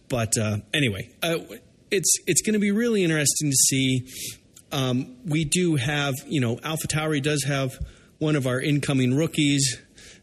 But 0.10 0.38
uh, 0.38 0.58
anyway, 0.74 1.10
uh, 1.22 1.38
it's 1.92 2.18
it's 2.26 2.42
going 2.42 2.54
to 2.54 2.60
be 2.60 2.72
really 2.72 3.04
interesting 3.04 3.52
to 3.52 3.56
see. 3.56 4.08
Um, 4.72 5.18
we 5.26 5.46
do 5.46 5.76
have, 5.76 6.16
you 6.26 6.42
know, 6.42 6.60
Alpha 6.64 6.88
Tauri 6.88 7.22
does 7.22 7.44
have 7.44 7.78
one 8.20 8.36
of 8.36 8.48
our 8.48 8.60
incoming 8.60 9.16
rookies, 9.16 9.78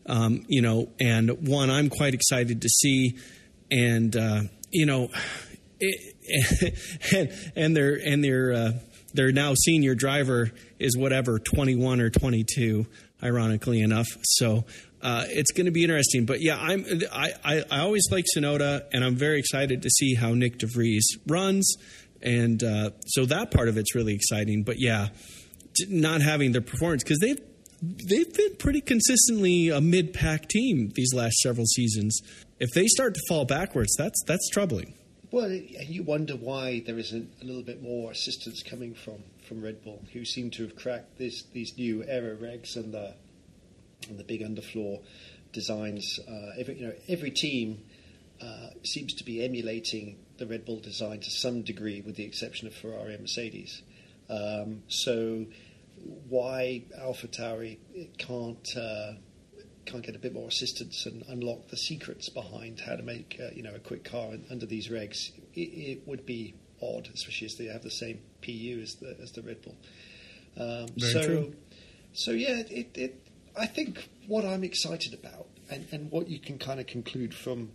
um, 0.07 0.45
you 0.49 0.61
know, 0.61 0.91
and 1.01 1.49
one 1.49 1.71
I'm 1.71 1.89
quite 1.89 2.15
excited 2.15 2.63
to 2.63 2.69
see. 2.69 3.19
And 3.71 4.15
uh, 4.17 4.43
you 4.71 4.87
know, 4.87 5.09
it, 5.81 6.75
and, 7.15 7.53
and 7.57 7.77
their 7.77 7.95
and 7.95 8.25
their 8.25 8.53
uh, 8.53 8.73
their 9.14 9.33
now 9.33 9.55
senior 9.55 9.94
driver 9.94 10.50
is 10.79 10.96
whatever 10.96 11.38
21 11.38 12.00
or 12.00 12.11
22 12.11 12.87
ironically 13.22 13.81
enough 13.81 14.09
so 14.22 14.64
uh, 15.05 15.27
it's 15.29 15.53
going 15.53 15.66
to 15.66 15.70
be 15.70 15.83
interesting. 15.83 16.24
But 16.24 16.38
yeah, 16.40 16.57
I'm 16.59 16.85
I, 17.12 17.33
I, 17.44 17.64
I, 17.70 17.81
always 17.81 18.05
like 18.11 18.24
Tsunoda 18.35 18.87
and 18.90 19.05
I'm 19.05 19.16
very 19.16 19.38
excited 19.38 19.83
to 19.83 19.90
see 19.90 20.14
how 20.14 20.31
Nyck 20.33 20.57
de 20.57 20.66
Vries 20.66 21.18
runs, 21.27 21.77
and 22.22 22.64
uh, 22.64 22.90
so 23.05 23.27
that 23.27 23.50
part 23.50 23.68
of 23.68 23.77
it's 23.77 23.94
really 23.94 24.14
exciting. 24.14 24.62
But 24.64 24.81
yeah, 24.81 25.09
not 25.88 26.22
having 26.22 26.53
their 26.53 26.62
performance 26.62 27.05
because 27.05 27.18
they've 27.18 27.40
they've 27.83 28.33
been 28.35 28.57
pretty 28.57 28.81
consistently 28.81 29.68
a 29.68 29.81
mid 29.81 30.14
pack 30.14 30.48
team 30.48 30.90
these 30.94 31.12
last 31.12 31.37
several 31.37 31.66
seasons. 31.66 32.18
If 32.59 32.70
they 32.70 32.87
start 32.87 33.14
to 33.14 33.20
fall 33.29 33.44
backwards, 33.44 33.94
that's 33.98 34.22
that's 34.27 34.48
troubling. 34.48 34.94
Well, 35.35 35.51
you 35.51 36.05
wonder 36.05 36.37
why 36.37 36.85
there 36.87 36.97
isn't 36.97 37.29
a 37.42 37.44
little 37.44 37.64
bit 37.64 37.83
more 37.83 38.12
assistance 38.12 38.62
coming 38.62 38.94
from, 38.94 39.25
from 39.49 39.62
Red 39.62 39.83
Bull, 39.83 40.01
who 40.12 40.25
seem 40.25 40.49
to 40.53 40.62
have 40.62 40.77
cracked 40.77 41.18
this, 41.18 41.42
these 41.53 41.77
new 41.77 42.05
aero 42.05 42.37
regs 42.37 42.77
and 42.77 42.94
the 42.94 43.14
and 44.09 44.16
the 44.16 44.23
big 44.23 44.42
underfloor 44.42 45.03
designs. 45.53 46.20
Uh, 46.20 46.51
every 46.57 46.79
you 46.79 46.87
know 46.87 46.92
every 47.09 47.33
team 47.33 47.83
uh, 48.40 48.68
seems 48.85 49.12
to 49.14 49.25
be 49.25 49.44
emulating 49.44 50.18
the 50.38 50.47
Red 50.47 50.64
Bull 50.64 50.79
design 50.79 51.18
to 51.18 51.31
some 51.33 51.62
degree, 51.62 52.01
with 52.01 52.14
the 52.14 52.25
exception 52.25 52.68
of 52.68 52.75
Ferrari 52.77 53.14
and 53.14 53.23
Mercedes. 53.23 53.83
Um, 54.31 54.85
so 54.87 55.47
why 56.29 56.85
AlphaTauri 56.97 57.79
can't 58.18 58.77
uh, 58.77 59.14
can't 59.94 60.04
get 60.04 60.16
a 60.16 60.18
bit 60.18 60.35
more 60.35 60.48
assistance 60.48 61.07
and 61.07 61.22
unlock 61.28 61.68
the 61.68 61.76
secrets 61.76 62.28
behind 62.28 62.80
how 62.80 62.96
to 62.96 63.02
make 63.02 63.38
uh, 63.40 63.50
you 63.54 63.62
know 63.62 63.74
a 63.74 63.78
quick 63.78 64.02
car 64.02 64.33
under 64.50 64.66
these 64.66 64.88
regs? 64.88 65.30
It, 65.54 65.61
it, 65.61 66.09
would 66.09 66.26
be 66.26 66.54
odd, 66.83 67.09
especially 67.14 67.46
as 67.46 67.54
they 67.54 67.66
have 67.66 67.83
the 67.83 67.92
same 67.92 68.18
PU 68.42 68.80
as 68.83 68.96
the 68.96 69.16
as 69.22 69.30
the 69.33 69.42
Red 69.42 69.62
Bull. 69.62 69.76
Um, 70.57 70.98
so, 70.98 71.22
true. 71.22 71.54
so 72.12 72.33
yeah, 72.33 72.62
it, 72.68 72.90
it, 72.96 73.22
I 73.57 73.66
think 73.66 74.09
what 74.26 74.44
I'm 74.44 74.64
excited 74.64 75.14
about, 75.14 75.46
and, 75.70 75.87
and 75.92 76.11
what 76.11 76.28
you 76.28 76.40
can 76.40 76.59
kind 76.59 76.80
of 76.80 76.88
conclude 76.88 77.33
from 77.33 77.70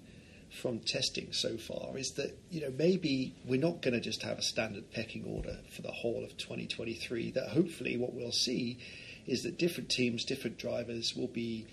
from 0.62 0.80
testing 0.80 1.32
so 1.32 1.58
far 1.58 1.98
is 1.98 2.12
that 2.14 2.38
you 2.50 2.60
know 2.60 2.74
maybe 2.78 3.34
we're 3.46 3.62
not 3.62 3.82
going 3.82 3.94
to 3.94 4.02
just 4.02 4.24
have 4.24 4.38
a 4.38 4.42
standard 4.42 4.92
pecking 4.92 5.24
order 5.24 5.60
for 5.74 5.84
the 5.84 5.92
whole 5.92 6.26
of 6.26 6.36
2023. 6.36 7.32
That 7.32 7.50
hopefully 7.50 7.96
what 7.96 8.14
we'll 8.14 8.34
see 8.34 8.78
is 9.26 9.44
that 9.44 9.58
different 9.58 9.90
teams, 9.90 10.26
different 10.26 10.58
drivers 10.58 11.16
will 11.16 11.28
be 11.28 11.68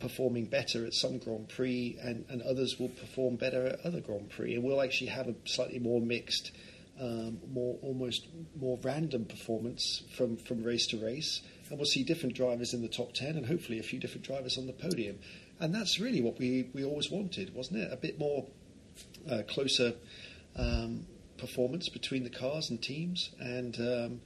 performing 0.00 0.46
better 0.46 0.86
at 0.86 0.94
some 0.94 1.18
Grand 1.18 1.48
Prix, 1.48 1.98
and, 2.00 2.24
and 2.28 2.42
others 2.42 2.78
will 2.78 2.88
perform 2.88 3.36
better 3.36 3.66
at 3.66 3.80
other 3.84 4.00
Grand 4.00 4.30
Prix, 4.30 4.54
and 4.54 4.62
we'll 4.62 4.82
actually 4.82 5.10
have 5.10 5.28
a 5.28 5.34
slightly 5.44 5.78
more 5.78 6.00
mixed, 6.00 6.52
um, 7.00 7.38
more 7.52 7.78
almost 7.82 8.26
more 8.58 8.78
random 8.82 9.24
performance 9.24 10.02
from 10.16 10.36
from 10.36 10.62
race 10.62 10.86
to 10.88 10.96
race, 10.96 11.42
and 11.68 11.78
we'll 11.78 11.86
see 11.86 12.04
different 12.04 12.34
drivers 12.34 12.72
in 12.74 12.82
the 12.82 12.88
top 12.88 13.12
ten, 13.12 13.36
and 13.36 13.46
hopefully 13.46 13.78
a 13.78 13.82
few 13.82 13.98
different 13.98 14.26
drivers 14.26 14.56
on 14.58 14.66
the 14.66 14.72
podium. 14.72 15.18
And 15.60 15.74
that's 15.74 15.98
really 15.98 16.20
what 16.20 16.38
we, 16.38 16.70
we 16.72 16.84
always 16.84 17.10
wanted, 17.10 17.52
wasn't 17.52 17.80
it? 17.80 17.92
A 17.92 17.96
bit 17.96 18.18
more 18.18 18.46
uh, 19.28 19.42
closer 19.48 19.94
um, 20.54 21.06
performance 21.36 21.88
between 21.88 22.22
the 22.22 22.30
cars 22.30 22.70
and 22.70 22.80
teams, 22.80 23.30
and 23.40 23.76
um, 23.80 24.20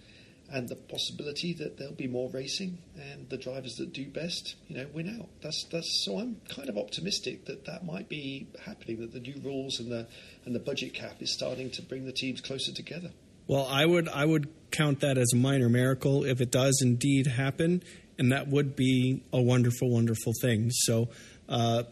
and 0.50 0.68
the 0.68 0.76
possibility 0.76 1.55
that 1.55 1.78
there'll 1.78 1.94
be 1.94 2.07
more 2.07 2.31
racing, 2.31 2.78
and 2.96 3.28
the 3.28 3.37
drivers 3.37 3.74
that 3.76 3.92
do 3.92 4.07
best, 4.09 4.57
you 4.68 4.76
know, 4.76 4.87
win 4.92 5.18
out. 5.20 5.28
That's 5.42 5.64
that's 5.70 6.05
so 6.05 6.18
I'm 6.18 6.40
kind 6.48 6.68
of 6.68 6.76
optimistic 6.76 7.46
that 7.46 7.64
that 7.66 7.85
might 7.85 8.09
be 8.09 8.48
happening. 8.64 9.00
That 9.00 9.12
the 9.12 9.20
new 9.20 9.40
rules 9.42 9.81
and 9.81 9.90
the 9.90 10.07
and 10.44 10.55
the 10.55 10.61
budget 10.61 10.94
cap 10.94 11.16
is 11.20 11.33
starting 11.33 11.70
to 11.70 11.83
bring 11.83 12.05
the 12.05 12.12
teams 12.12 12.40
closer 12.40 12.72
together. 12.72 13.11
Well, 13.46 13.66
I 13.66 13.87
would 13.87 14.09
I 14.09 14.24
would 14.24 14.48
count 14.70 15.00
that 15.00 15.18
as 15.18 15.33
a 15.33 15.37
minor 15.37 15.68
miracle 15.68 16.24
if 16.24 16.40
it 16.40 16.50
does 16.50 16.81
indeed 16.83 17.26
happen 17.26 17.83
and 18.18 18.33
that 18.33 18.48
would 18.48 18.76
be 18.76 19.22
a 19.33 19.40
wonderful, 19.40 19.90
wonderful 19.90 20.33
thing. 20.40 20.70
So, 20.70 21.09
uh, 21.48 21.85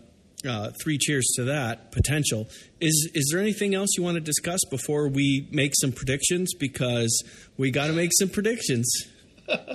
uh, 0.47 0.71
three 0.83 0.99
cheers 0.99 1.27
to 1.37 1.45
that 1.45 1.93
potential. 1.93 2.49
Is 2.81 3.11
is 3.15 3.31
there 3.31 3.41
anything 3.41 3.75
else 3.75 3.91
you 3.97 4.03
want 4.03 4.17
to 4.17 4.21
discuss 4.21 4.61
before 4.71 5.09
we 5.09 5.49
make 5.51 5.73
some 5.81 5.93
predictions? 5.93 6.55
Because 6.55 7.23
we 7.57 7.71
got 7.71 7.89
to 7.89 7.93
make 7.93 8.11
some 8.19 8.29
predictions. 8.29 8.91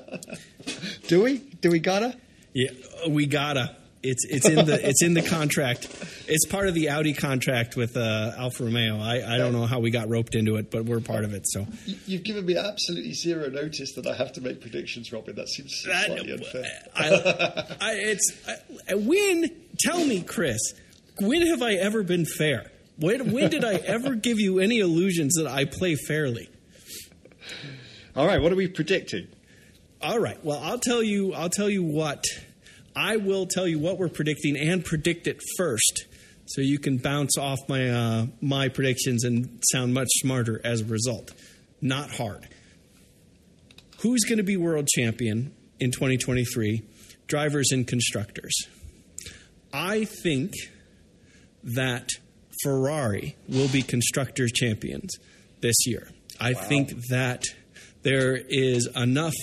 Do 1.08 1.24
we? 1.24 1.38
Do 1.38 1.70
we 1.70 1.80
gotta? 1.80 2.16
Yeah, 2.54 2.72
we 3.10 3.26
gotta. 3.26 3.76
It's 4.06 4.26
it's 4.26 4.48
in 4.48 4.66
the 4.66 4.88
it's 4.88 5.04
in 5.04 5.14
the 5.14 5.22
contract. 5.22 5.88
It's 6.28 6.46
part 6.46 6.68
of 6.68 6.74
the 6.74 6.90
Audi 6.90 7.14
contract 7.14 7.76
with 7.76 7.98
uh, 7.98 8.34
Alfa 8.38 8.64
Romeo. 8.64 9.00
I, 9.00 9.36
I 9.36 9.38
don't 9.38 9.54
know 9.54 9.66
how 9.66 9.80
we 9.80 9.90
got 9.90 10.10
roped 10.10 10.36
into 10.36 10.58
it, 10.58 10.70
but 10.72 10.86
we're 10.86 11.00
part 11.00 11.24
of 11.24 11.34
it. 11.34 11.44
So 11.46 11.66
you've 12.06 12.24
given 12.24 12.46
me 12.46 12.56
absolutely 12.58 13.14
zero 13.14 13.50
notice 13.50 13.94
that 13.96 14.08
I 14.08 14.16
have 14.16 14.34
to 14.34 14.42
make 14.42 14.62
predictions, 14.62 15.12
Robin. 15.12 15.36
That 15.36 15.50
seems 15.50 15.74
slightly 15.82 16.32
unfair. 16.32 16.66
I, 16.96 17.08
I, 17.82 17.92
it's 17.94 18.48
I, 18.90 18.96
when 18.96 19.50
tell 19.80 20.04
me, 20.06 20.22
Chris, 20.22 20.60
when 21.20 21.46
have 21.48 21.62
I 21.62 21.74
ever 21.74 22.04
been 22.04 22.26
fair? 22.26 22.72
When 22.98 23.32
when 23.32 23.50
did 23.50 23.64
I 23.66 23.76
ever 23.76 24.16
give 24.16 24.40
you 24.40 24.60
any 24.60 24.80
illusions 24.80 25.34
that 25.36 25.48
I 25.48 25.66
play 25.66 25.96
fairly? 25.96 26.50
All 28.16 28.26
right, 28.26 28.42
what 28.42 28.52
are 28.52 28.56
we 28.56 28.68
predicting? 28.68 29.28
All 30.02 30.20
right. 30.20 30.44
Well, 30.46 30.60
I'll 30.62 30.80
tell 30.80 31.02
you. 31.02 31.34
I'll 31.34 31.50
tell 31.50 31.70
you 31.70 31.84
what 31.84 32.24
I 32.96 33.18
will 33.18 33.46
tell 33.46 33.68
you 33.68 33.80
what 33.80 33.98
we're 34.00 34.10
predicting 34.10 34.56
and 34.58 34.84
predict 34.84 35.28
it 35.28 35.42
first, 35.58 36.06
so 36.46 36.62
you 36.62 36.80
can 36.80 36.98
bounce 36.98 37.38
off 37.38 37.60
my 37.68 37.90
uh, 37.90 38.26
my 38.42 38.70
predictions 38.70 39.24
and 39.24 39.62
sound 39.72 39.94
much 39.94 40.08
smarter 40.22 40.62
as 40.64 40.82
a 40.82 40.86
result. 40.86 41.32
Not 41.82 42.12
hard. 42.12 42.48
Who's 44.02 44.24
going 44.24 44.38
to 44.38 44.44
be 44.44 44.58
world 44.58 44.88
champion 44.88 45.54
in 45.80 45.92
2023? 45.92 46.84
Drivers 47.28 47.72
and 47.72 47.88
constructors. 47.88 48.56
I 49.74 50.06
think 50.06 50.54
that 51.64 52.10
Ferrari 52.64 53.36
will 53.50 53.68
be 53.68 53.82
constructors 53.82 54.52
champions 54.52 55.18
this 55.62 55.76
year. 55.86 56.10
I 56.40 56.54
wow. 56.54 56.62
think 56.62 56.94
that 57.10 57.44
there 58.04 58.36
is 58.36 58.88
enough 58.96 59.34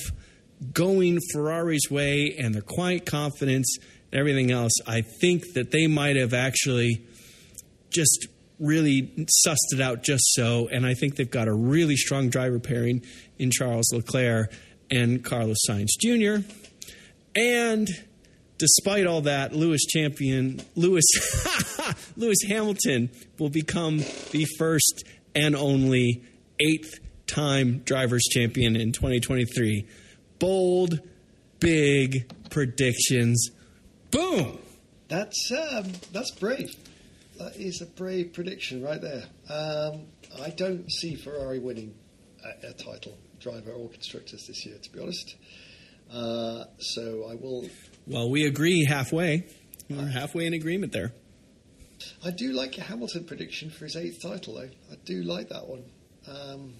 going 0.72 1.18
Ferrari's 1.33 1.90
way 1.90 2.37
and 2.38 2.55
their 2.55 2.62
quiet 2.62 3.07
confidence 3.07 3.77
and 4.11 4.20
everything 4.20 4.51
else, 4.51 4.72
I 4.87 5.03
think 5.03 5.55
that 5.55 5.70
they 5.70 5.87
might 5.87 6.16
have 6.16 6.35
actually 6.35 7.05
just 7.90 8.29
really 8.59 9.27
sussed 9.46 9.72
it 9.72 9.81
out 9.81 10.03
just 10.03 10.22
so. 10.35 10.68
And 10.68 10.87
I 10.87 10.94
think 10.94 11.16
they've 11.16 11.31
got 11.31 11.48
a 11.48 11.55
really 11.55 11.96
strong 11.96 12.29
driver 12.29 12.59
pairing 12.59 13.03
in 13.38 13.51
Charles 13.51 13.92
Leclerc 13.92 14.53
and 14.90 15.25
Carlos 15.25 15.59
Sainz 15.68 15.88
Jr. 16.01 16.46
And 17.35 17.88
despite 18.59 19.07
all 19.07 19.22
that, 19.22 19.53
Lewis 19.55 19.85
champion 19.87 20.62
Lewis 20.77 21.05
Lewis 22.16 22.38
Hamilton 22.48 23.11
will 23.38 23.51
become 23.51 23.98
the 24.31 24.46
first 24.59 25.05
and 25.35 25.57
only 25.57 26.22
eighth 26.61 27.01
time 27.27 27.79
drivers 27.79 28.22
champion 28.31 28.77
in 28.77 28.92
2023 28.92 29.87
bold, 30.43 30.99
big 31.61 32.29
predictions. 32.51 33.51
Boom. 34.11 34.59
That's 35.07 35.53
um, 35.53 35.93
that's 36.13 36.33
brave. 36.33 36.75
That 37.39 37.57
is 37.57 37.81
a 37.81 37.87
brave 37.87 38.33
prediction 38.33 38.83
right 38.83 39.01
there. 39.01 39.25
Um, 39.49 40.07
I 40.43 40.51
don't 40.51 40.91
see 40.91 41.15
Ferrari 41.15 41.61
winning 41.61 41.95
a, 42.45 42.71
a, 42.71 42.73
title, 42.73 43.17
driver 43.41 43.71
or 43.71 43.89
constructors 43.89 44.47
this 44.49 44.67
year, 44.67 44.77
to 44.83 44.93
be 44.93 45.01
honest. 45.01 45.37
Uh, 46.13 46.65
so 46.79 47.29
I 47.31 47.37
will. 47.37 47.69
Well, 48.07 48.29
we 48.29 48.45
agree 48.45 48.85
halfway. 48.85 49.47
We're 49.89 50.07
halfway 50.07 50.47
in 50.47 50.55
agreement 50.55 50.93
there. 50.93 51.13
I 52.25 52.31
do 52.33 52.53
like 52.53 52.77
a 52.79 52.83
Hamilton 52.83 53.25
prediction 53.25 53.71
for 53.71 53.85
his 53.85 53.97
eighth 53.97 54.23
title, 54.23 54.55
though. 54.55 54.71
I 54.91 54.97
do 55.05 55.23
like 55.23 55.51
that 55.51 55.69
one. 55.69 55.85
Um, 56.27 56.75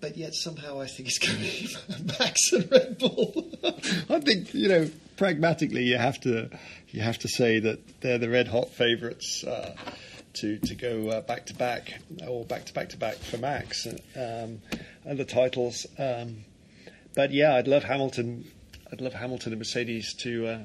but 0.00 0.16
yet 0.16 0.34
somehow 0.34 0.80
I 0.80 0.86
think 0.86 1.08
it's 1.08 1.18
going 1.18 1.36
to 1.36 1.42
be 1.42 2.12
Max 2.18 2.52
and 2.52 2.70
Red 2.70 2.98
Bull. 2.98 3.50
I 4.10 4.20
think 4.20 4.54
you 4.54 4.68
know 4.68 4.90
pragmatically 5.16 5.84
you 5.84 5.98
have 5.98 6.20
to 6.20 6.50
you 6.88 7.02
have 7.02 7.18
to 7.18 7.28
say 7.28 7.60
that 7.60 8.00
they're 8.00 8.18
the 8.18 8.30
red 8.30 8.48
hot 8.48 8.70
favourites 8.70 9.44
uh, 9.44 9.74
to 10.34 10.58
to 10.58 10.74
go 10.74 11.20
back 11.22 11.46
to 11.46 11.54
back 11.54 12.00
or 12.26 12.44
back 12.44 12.66
to 12.66 12.74
back 12.74 12.88
to 12.90 12.96
back 12.96 13.16
for 13.16 13.38
Max 13.38 13.86
um, 13.86 14.60
and 15.04 15.18
the 15.18 15.24
titles. 15.24 15.86
Um, 15.98 16.44
but 17.14 17.32
yeah, 17.32 17.54
I'd 17.56 17.68
love 17.68 17.84
Hamilton. 17.84 18.50
I'd 18.92 19.00
love 19.00 19.12
Hamilton 19.12 19.52
and 19.52 19.60
Mercedes 19.60 20.14
to 20.22 20.46
uh, 20.46 20.58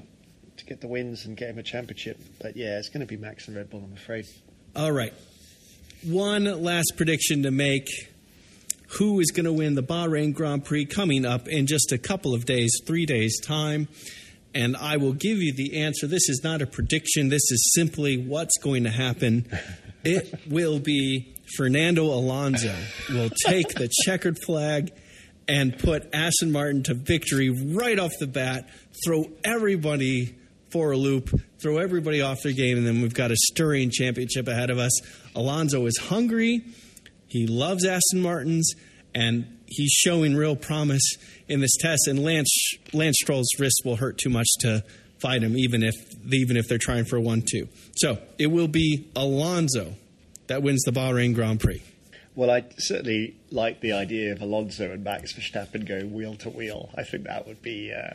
to 0.57 0.65
get 0.65 0.81
the 0.81 0.87
wins 0.87 1.25
and 1.25 1.35
get 1.35 1.49
him 1.49 1.59
a 1.59 1.63
championship. 1.63 2.19
But 2.41 2.55
yeah, 2.55 2.77
it's 2.77 2.89
going 2.89 3.01
to 3.01 3.07
be 3.07 3.17
Max 3.17 3.47
and 3.47 3.57
Red 3.57 3.69
Bull. 3.69 3.83
I'm 3.83 3.93
afraid. 3.93 4.25
All 4.75 4.91
right. 4.91 5.13
One 6.03 6.43
last 6.61 6.93
prediction 6.97 7.43
to 7.43 7.51
make 7.51 7.87
who 8.97 9.19
is 9.19 9.31
going 9.31 9.45
to 9.45 9.53
win 9.53 9.75
the 9.75 9.83
Bahrain 9.83 10.33
Grand 10.33 10.65
Prix 10.65 10.85
coming 10.85 11.25
up 11.25 11.47
in 11.47 11.67
just 11.67 11.91
a 11.91 11.97
couple 11.97 12.33
of 12.33 12.45
days, 12.45 12.71
three 12.85 13.05
days' 13.05 13.39
time. 13.39 13.87
And 14.53 14.77
I 14.77 14.97
will 14.97 15.13
give 15.13 15.39
you 15.39 15.53
the 15.53 15.81
answer. 15.81 16.07
This 16.07 16.29
is 16.29 16.41
not 16.43 16.61
a 16.61 16.67
prediction, 16.67 17.29
this 17.29 17.51
is 17.51 17.73
simply 17.75 18.17
what's 18.17 18.57
going 18.57 18.83
to 18.83 18.91
happen. 18.91 19.47
It 20.07 20.47
will 20.47 20.77
be 20.77 21.35
Fernando 21.57 22.03
Alonso 22.03 22.75
will 23.09 23.31
take 23.43 23.69
the 23.69 23.89
checkered 24.05 24.37
flag 24.37 24.93
and 25.47 25.75
put 25.79 26.07
Aston 26.13 26.51
Martin 26.51 26.83
to 26.83 26.93
victory 26.93 27.49
right 27.49 27.97
off 27.97 28.11
the 28.19 28.27
bat, 28.27 28.69
throw 29.03 29.25
everybody 29.43 30.35
for 30.69 30.91
a 30.91 30.97
loop, 30.97 31.31
throw 31.59 31.79
everybody 31.79 32.21
off 32.21 32.43
their 32.43 32.53
game, 32.53 32.77
and 32.77 32.85
then 32.85 33.01
we've 33.01 33.15
got 33.15 33.31
a 33.31 33.35
stirring 33.35 33.89
championship 33.91 34.47
ahead 34.47 34.69
of 34.69 34.77
us. 34.77 34.91
Alonso 35.33 35.87
is 35.87 35.97
hungry. 35.97 36.63
He 37.27 37.47
loves 37.47 37.85
Aston 37.85 38.21
Martins, 38.21 38.73
and 39.13 39.59
he's 39.67 39.91
showing 39.91 40.35
real 40.35 40.55
promise 40.55 41.15
in 41.47 41.61
this 41.61 41.75
test. 41.79 42.07
And 42.07 42.23
Lance 42.23 42.53
Lance 42.93 43.17
Stroll's 43.21 43.49
wrist 43.59 43.81
will 43.83 43.97
hurt 43.97 44.17
too 44.17 44.29
much 44.29 44.47
to 44.59 44.83
fight 45.19 45.43
him, 45.43 45.57
even 45.57 45.83
if 45.83 45.95
even 46.31 46.57
if 46.57 46.67
they're 46.67 46.77
trying 46.77 47.05
for 47.05 47.17
a 47.17 47.21
one-two. 47.21 47.67
So 47.95 48.19
it 48.37 48.47
will 48.47 48.67
be 48.67 49.07
Alonso 49.15 49.95
that 50.47 50.61
wins 50.61 50.83
the 50.83 50.91
Bahrain 50.91 51.33
Grand 51.33 51.59
Prix. 51.59 51.81
Well, 52.35 52.51
I 52.51 52.65
certainly 52.77 53.35
like 53.49 53.79
the 53.79 53.93
idea 53.93 54.33
of 54.33 54.41
Alonso 54.41 54.91
and 54.91 55.03
Max 55.03 55.33
Verstappen 55.33 55.87
going 55.87 56.13
wheel 56.13 56.35
to 56.35 56.49
wheel. 56.49 56.89
I 56.95 57.03
think 57.03 57.23
that 57.23 57.47
would 57.47 57.61
be 57.61 57.93
uh, 57.93 58.13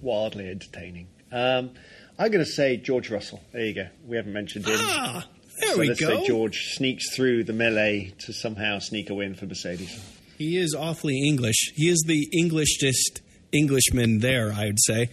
wildly 0.00 0.48
entertaining. 0.48 1.08
Um, 1.30 1.72
I'm 2.18 2.30
going 2.30 2.44
to 2.44 2.50
say 2.50 2.78
George 2.78 3.10
Russell. 3.10 3.42
There 3.52 3.66
you 3.66 3.74
go. 3.74 3.88
We 4.06 4.16
haven't 4.16 4.32
mentioned 4.32 4.66
him. 4.66 4.76
Ah, 4.78 5.26
there 5.60 5.74
so 5.74 5.78
we 5.78 5.88
let's 5.88 6.00
go. 6.00 6.08
say 6.08 6.26
George 6.26 6.74
sneaks 6.74 7.14
through 7.14 7.44
the 7.44 7.52
melee 7.52 8.14
to 8.20 8.32
somehow 8.32 8.78
sneak 8.78 9.10
a 9.10 9.14
win 9.14 9.34
for 9.34 9.46
Mercedes. 9.46 9.98
He 10.38 10.58
is 10.58 10.74
awfully 10.74 11.26
English. 11.26 11.72
He 11.74 11.88
is 11.88 12.04
the 12.06 12.28
Englishest 12.32 13.22
Englishman 13.52 14.18
there, 14.18 14.52
I 14.52 14.66
would 14.66 14.80
say. 14.80 15.10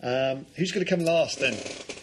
Um, 0.00 0.46
who's 0.54 0.70
going 0.70 0.86
to 0.86 0.90
come 0.90 1.04
last 1.04 1.40
then? 1.40 1.56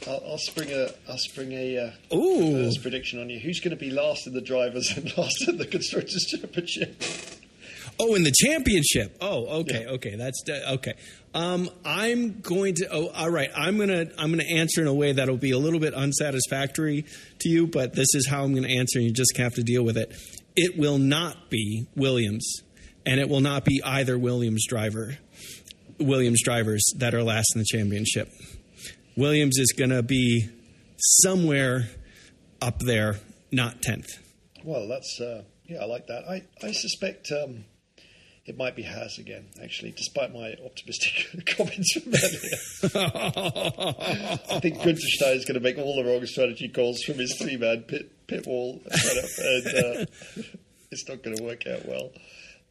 I'll, 0.08 0.32
I'll 0.32 0.38
spring 0.38 0.70
a 0.72 0.89
I'll 1.10 1.18
spring 1.18 1.53
a 1.53 1.78
uh, 2.12 2.16
Ooh. 2.16 2.70
prediction 2.82 3.22
on 3.22 3.30
you. 3.30 3.39
Who's 3.39 3.60
going 3.60 3.72
to 3.72 3.78
be 3.78 3.89
last 3.89 4.28
in 4.28 4.34
the 4.34 4.41
drivers 4.41 4.91
and 4.95 5.18
last 5.18 5.47
in 5.47 5.58
the 5.58 5.66
constructors 5.66 6.26
championship? 6.26 7.01
Oh, 8.00 8.16
in 8.16 8.24
the 8.24 8.34
championship. 8.36 9.18
Oh, 9.22 9.60
okay, 9.62 9.82
Yeah. 9.84 9.91
okay. 9.91 10.16
That's 10.16 10.41
okay. 10.50 10.93
Um, 11.34 11.70
I'm 11.86 12.41
going 12.41 12.76
to. 12.76 12.88
Oh, 12.91 13.08
all 13.10 13.30
right. 13.30 13.50
I'm 13.56 13.78
gonna. 13.78 14.08
I'm 14.18 14.32
gonna 14.32 14.43
answer 14.43 14.82
in 14.82 14.88
a 14.88 14.93
way 14.93 15.14
that'll 15.14 15.38
be 15.38 15.52
a 15.52 15.58
little 15.58 15.80
bit 15.80 15.93
unsatisfactory 15.93 17.06
to 17.39 17.50
you, 17.50 17.68
but 17.68 17.93
this 17.93 18.08
is 18.14 18.28
how 18.28 18.43
I'm 18.43 18.52
going 18.54 18.64
to 18.68 18.78
answer. 18.78 19.00
and 19.00 19.08
You 19.08 19.14
just 19.14 19.36
have 19.38 19.54
to 19.56 19.64
deal 19.64 19.84
with 19.84 19.98
it. 19.98 20.14
It 20.56 20.78
will 20.78 20.98
not 20.98 21.50
be 21.50 21.88
Williams, 21.96 22.62
and 23.06 23.20
it 23.20 23.28
will 23.30 23.41
not 23.41 23.66
be 23.66 23.82
either 23.84 24.18
Williams 24.18 24.66
driver, 24.68 25.18
Williams 26.00 26.41
drivers 26.43 26.84
that 26.98 27.14
are 27.14 27.24
last 27.24 27.48
in 27.56 27.60
the 27.60 27.66
championship. 27.66 28.30
Williams 29.18 29.58
is 29.58 29.74
going 29.78 29.89
to 29.91 30.04
be 30.04 30.50
somewhere 30.98 31.88
up 32.62 32.80
there, 32.80 33.16
not 33.52 33.82
tenth. 33.82 34.08
Well, 34.64 34.88
that's 34.88 35.20
uh, 35.22 35.43
yeah, 35.66 35.80
I 35.82 35.86
like 35.86 36.08
that. 36.08 36.24
I 36.30 36.43
I 36.66 36.72
suspect 36.72 37.32
um, 37.32 37.66
it 38.46 38.58
might 38.58 38.76
be 38.76 38.84
Haas 38.84 39.18
again. 39.18 39.48
Actually, 39.62 39.91
despite 39.91 40.34
my 40.34 40.56
optimistic 40.64 41.46
comments 41.58 41.93
from 41.93 42.14
earlier, 42.14 43.96
I 44.52 44.60
think 44.60 44.78
Günther 44.80 45.00
Steiner 45.00 45.36
is 45.36 45.46
going 45.46 45.56
to 45.56 45.64
make 45.64 45.78
all 45.78 45.96
the 45.96 46.08
wrong 46.10 46.26
strategy 46.26 46.70
calls 46.70 47.02
from 47.04 47.16
his 47.16 47.36
three 47.38 47.58
man 47.58 47.84
pit 47.84 48.12
pit 48.28 48.46
wall 48.46 48.82
setup, 48.91 49.30
and 49.39 49.68
uh, 49.68 50.06
it's 50.91 51.08
not 51.10 51.24
going 51.24 51.38
to 51.38 51.43
work 51.43 51.66
out 51.68 51.86
well. 51.88 52.12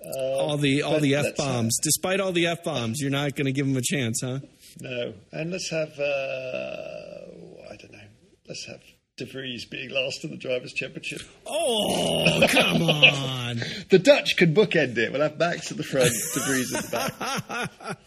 Uh, 0.05 0.37
all 0.37 0.57
the 0.57 0.83
all 0.83 1.01
the 1.01 1.15
f 1.15 1.37
bombs. 1.37 1.79
Despite 1.83 2.21
all 2.21 2.33
the 2.33 2.47
f 2.47 2.63
bombs, 2.63 3.01
you're 3.01 3.11
not 3.11 3.35
going 3.35 3.47
to 3.47 3.53
give 3.53 3.67
him 3.67 3.77
a 3.77 3.83
chance, 3.83 4.21
huh? 4.23 4.41
No, 4.81 5.15
and 5.33 5.51
let's 5.51 5.71
have 5.71 5.99
uh, 5.99 7.73
I 7.73 7.77
don't 7.77 7.93
know. 7.93 7.99
Let's 8.47 8.67
have 8.67 8.81
De 9.17 9.25
Vries 9.27 9.65
being 9.65 9.91
last 9.91 10.25
in 10.25 10.31
the 10.31 10.37
drivers' 10.37 10.73
championship. 10.73 11.21
Oh, 11.47 12.45
come 12.49 12.83
on! 12.83 13.61
The 13.89 14.01
Dutch 14.01 14.37
can 14.37 14.53
bookend 14.53 14.99
it. 14.99 15.13
We'll 15.13 15.23
have 15.23 15.39
Max 15.39 15.71
at 15.71 15.77
the 15.77 15.85
front, 15.85 16.11
De 16.35 16.41
Vries 16.41 16.75
at 16.75 16.85
the 16.85 16.91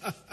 back. 0.01 0.13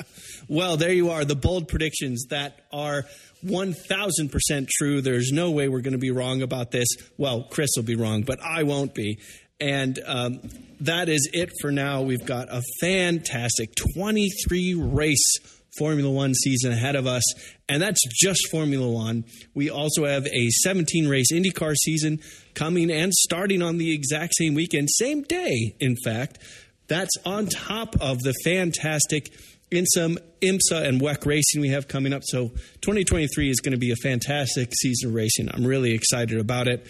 Well, 0.47 0.77
there 0.77 0.93
you 0.93 1.09
are, 1.11 1.25
the 1.25 1.35
bold 1.37 1.69
predictions 1.69 2.27
that 2.29 2.61
are 2.71 3.07
1000% 3.47 4.69
true. 4.69 5.01
There's 5.01 5.33
no 5.33 5.51
way 5.53 5.69
we're 5.69 5.81
going 5.81 5.93
to 5.93 5.99
be 5.99 6.11
wrong 6.11 6.43
about 6.43 6.71
this. 6.71 6.87
Well, 7.17 7.45
Chris 7.45 7.71
will 7.77 7.85
be 7.85 7.97
wrong, 7.97 8.25
but 8.25 8.41
I 8.43 8.65
won't 8.65 8.95
be. 8.95 9.21
And 9.59 9.99
um, 10.05 10.41
that 10.81 11.09
is 11.09 11.31
it 11.33 11.51
for 11.63 11.73
now. 11.73 12.03
We've 12.03 12.27
got 12.27 12.49
a 12.51 12.61
fantastic 12.83 13.75
23 13.95 14.75
race 14.75 15.39
Formula 15.79 16.11
One 16.11 16.35
season 16.35 16.73
ahead 16.73 16.97
of 16.97 17.07
us, 17.07 17.23
and 17.69 17.83
that's 17.83 18.01
just 18.13 18.49
Formula 18.51 18.89
One. 18.89 19.25
We 19.55 19.71
also 19.71 20.05
have 20.05 20.27
a 20.27 20.49
17 20.51 21.09
race 21.09 21.33
IndyCar 21.33 21.75
season 21.77 22.21
coming 22.55 22.91
and 22.91 23.13
starting 23.13 23.63
on 23.63 23.79
the 23.79 23.95
exact 23.95 24.35
same 24.37 24.55
weekend, 24.55 24.89
same 24.91 25.23
day, 25.23 25.75
in 25.81 25.97
fact. 26.05 26.39
That's 26.87 27.17
on 27.25 27.47
top 27.47 27.97
of 28.01 28.21
the 28.21 28.35
fantastic 28.45 29.33
in 29.71 29.87
some 29.87 30.19
IMSA 30.41 30.87
and 30.87 31.01
WEC 31.01 31.27
racing 31.27 31.61
we 31.61 31.71
have 31.71 31.89
coming 31.89 32.13
up. 32.13 32.23
So 32.25 32.49
2023 32.83 33.51
is 33.51 33.61
going 33.61 33.73
to 33.73 33.79
be 33.79 33.91
a 33.91 33.97
fantastic 33.97 34.73
season 34.75 35.09
of 35.11 35.15
racing. 35.15 35.49
I'm 35.53 35.67
really 35.67 35.93
excited 35.93 36.39
about 36.39 36.69
it. 36.69 36.87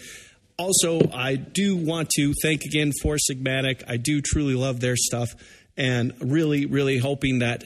Also, 0.57 1.01
I 1.13 1.35
do 1.35 1.75
want 1.75 2.09
to 2.11 2.33
thank 2.41 2.63
again 2.63 2.91
Four 3.01 3.17
Sigmatic. 3.17 3.83
I 3.87 3.97
do 3.97 4.21
truly 4.21 4.55
love 4.55 4.79
their 4.79 4.95
stuff 4.95 5.35
and 5.77 6.13
really, 6.19 6.65
really 6.65 6.97
hoping 6.97 7.39
that 7.39 7.63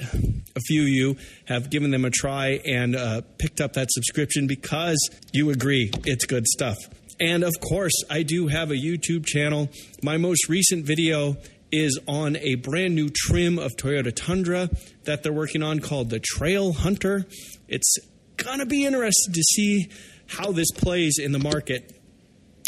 a 0.56 0.60
few 0.62 0.82
of 0.82 0.90
you 0.90 1.18
have 1.46 1.70
given 1.70 1.92
them 1.92 2.06
a 2.06 2.10
try 2.10 2.60
and 2.66 2.96
uh, 2.96 3.22
picked 3.38 3.62
up 3.62 3.74
that 3.74 3.88
subscription 3.92 4.48
because 4.48 4.98
you 5.32 5.50
agree 5.50 5.92
it's 6.06 6.26
good 6.26 6.48
stuff. 6.48 6.78
And 7.20 7.44
of 7.44 7.54
course, 7.60 7.94
I 8.10 8.24
do 8.24 8.48
have 8.48 8.72
a 8.72 8.76
YouTube 8.76 9.26
channel. 9.26 9.70
My 10.02 10.18
most 10.18 10.48
recent 10.48 10.86
video 10.86 11.38
is 11.72 12.00
on 12.08 12.36
a 12.38 12.56
brand 12.56 12.96
new 12.96 13.10
trim 13.14 13.60
of 13.60 13.76
Toyota 13.76 14.16
Tundra 14.16 14.70
that 15.04 15.22
they're 15.22 15.34
working 15.34 15.62
on 15.62 15.80
called 15.80 16.10
the 16.10 16.20
Trail 16.20 16.74
Hunter. 16.74 17.26
It's 17.68 17.98
going 18.38 18.60
to 18.60 18.66
be 18.66 18.86
interesting 18.86 19.34
to 19.34 19.44
see 19.44 19.90
how 20.28 20.52
this 20.52 20.72
plays 20.72 21.18
in 21.20 21.32
the 21.32 21.40
market. 21.40 21.96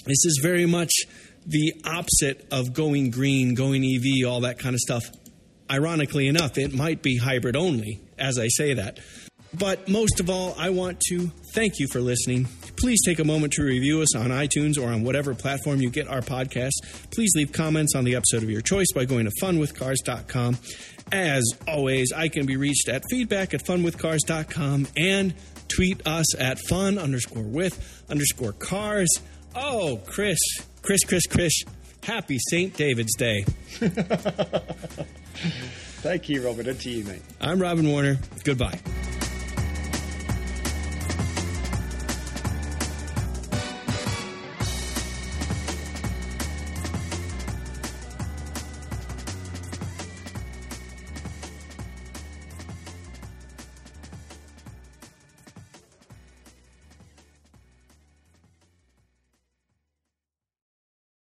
This 0.05 0.25
is 0.25 0.39
very 0.41 0.65
much 0.65 0.91
the 1.45 1.73
opposite 1.85 2.47
of 2.51 2.73
going 2.73 3.09
green, 3.09 3.55
going 3.55 3.83
EV, 3.83 4.27
all 4.27 4.41
that 4.41 4.59
kind 4.59 4.75
of 4.75 4.79
stuff. 4.79 5.03
Ironically 5.72 6.28
enough, 6.28 6.57
it 6.57 6.74
might 6.74 7.01
be 7.01 7.17
hybrid 7.17 7.55
only 7.55 8.01
as 8.17 8.38
I 8.38 8.47
say 8.49 8.74
that. 8.74 8.99
But 9.53 9.89
most 9.89 10.19
of 10.19 10.30
all, 10.30 10.55
I 10.57 10.69
want 10.69 11.01
to 11.09 11.30
thank 11.53 11.80
you 11.80 11.88
for 11.91 11.99
listening. 11.99 12.45
Please 12.78 12.99
take 13.05 13.19
a 13.19 13.26
moment 13.26 13.53
to 13.53 13.63
review 13.63 14.01
us 14.01 14.15
on 14.15 14.28
iTunes 14.30 14.78
or 14.78 14.89
on 14.89 15.03
whatever 15.03 15.36
platform 15.36 15.82
you 15.82 15.89
get 15.89 16.07
our 16.07 16.22
podcast. 16.22 16.72
Please 17.13 17.32
leave 17.36 17.51
comments 17.51 17.93
on 17.95 18.05
the 18.05 18.15
episode 18.15 18.43
of 18.43 18.49
your 18.49 18.61
choice 18.61 18.88
by 18.95 19.03
going 19.03 19.26
to 19.26 19.32
funwithcars.com. 19.41 20.57
As 21.11 21.43
always, 21.67 22.13
I 22.13 22.30
can 22.30 22.45
be 22.45 22.55
reached 22.55 22.88
at 22.88 23.03
feedback 23.09 23.53
at 23.53 23.65
funwithcars.com 23.65 24.88
and 24.95 25.34
tweet 25.67 26.07
us 26.07 26.36
at 26.39 26.57
fun 26.59 26.97
underscore 26.97 27.43
with 27.43 28.03
underscore 28.09 28.53
cars. 28.53 29.09
Oh, 29.53 29.99
Chris, 30.05 30.39
Chris, 30.82 31.03
Chris, 31.03 31.28
Chris, 31.28 31.53
happy 32.03 32.38
St. 32.49 32.76
David's 32.76 33.15
Day. 33.17 33.45
Thank 36.01 36.29
you, 36.29 36.45
Robert, 36.45 36.67
and 36.67 36.79
to 36.82 36.89
you, 36.89 37.03
mate. 37.03 37.21
I'm 37.39 37.61
Robin 37.61 37.88
Warner. 37.88 38.17
Goodbye. 38.43 38.79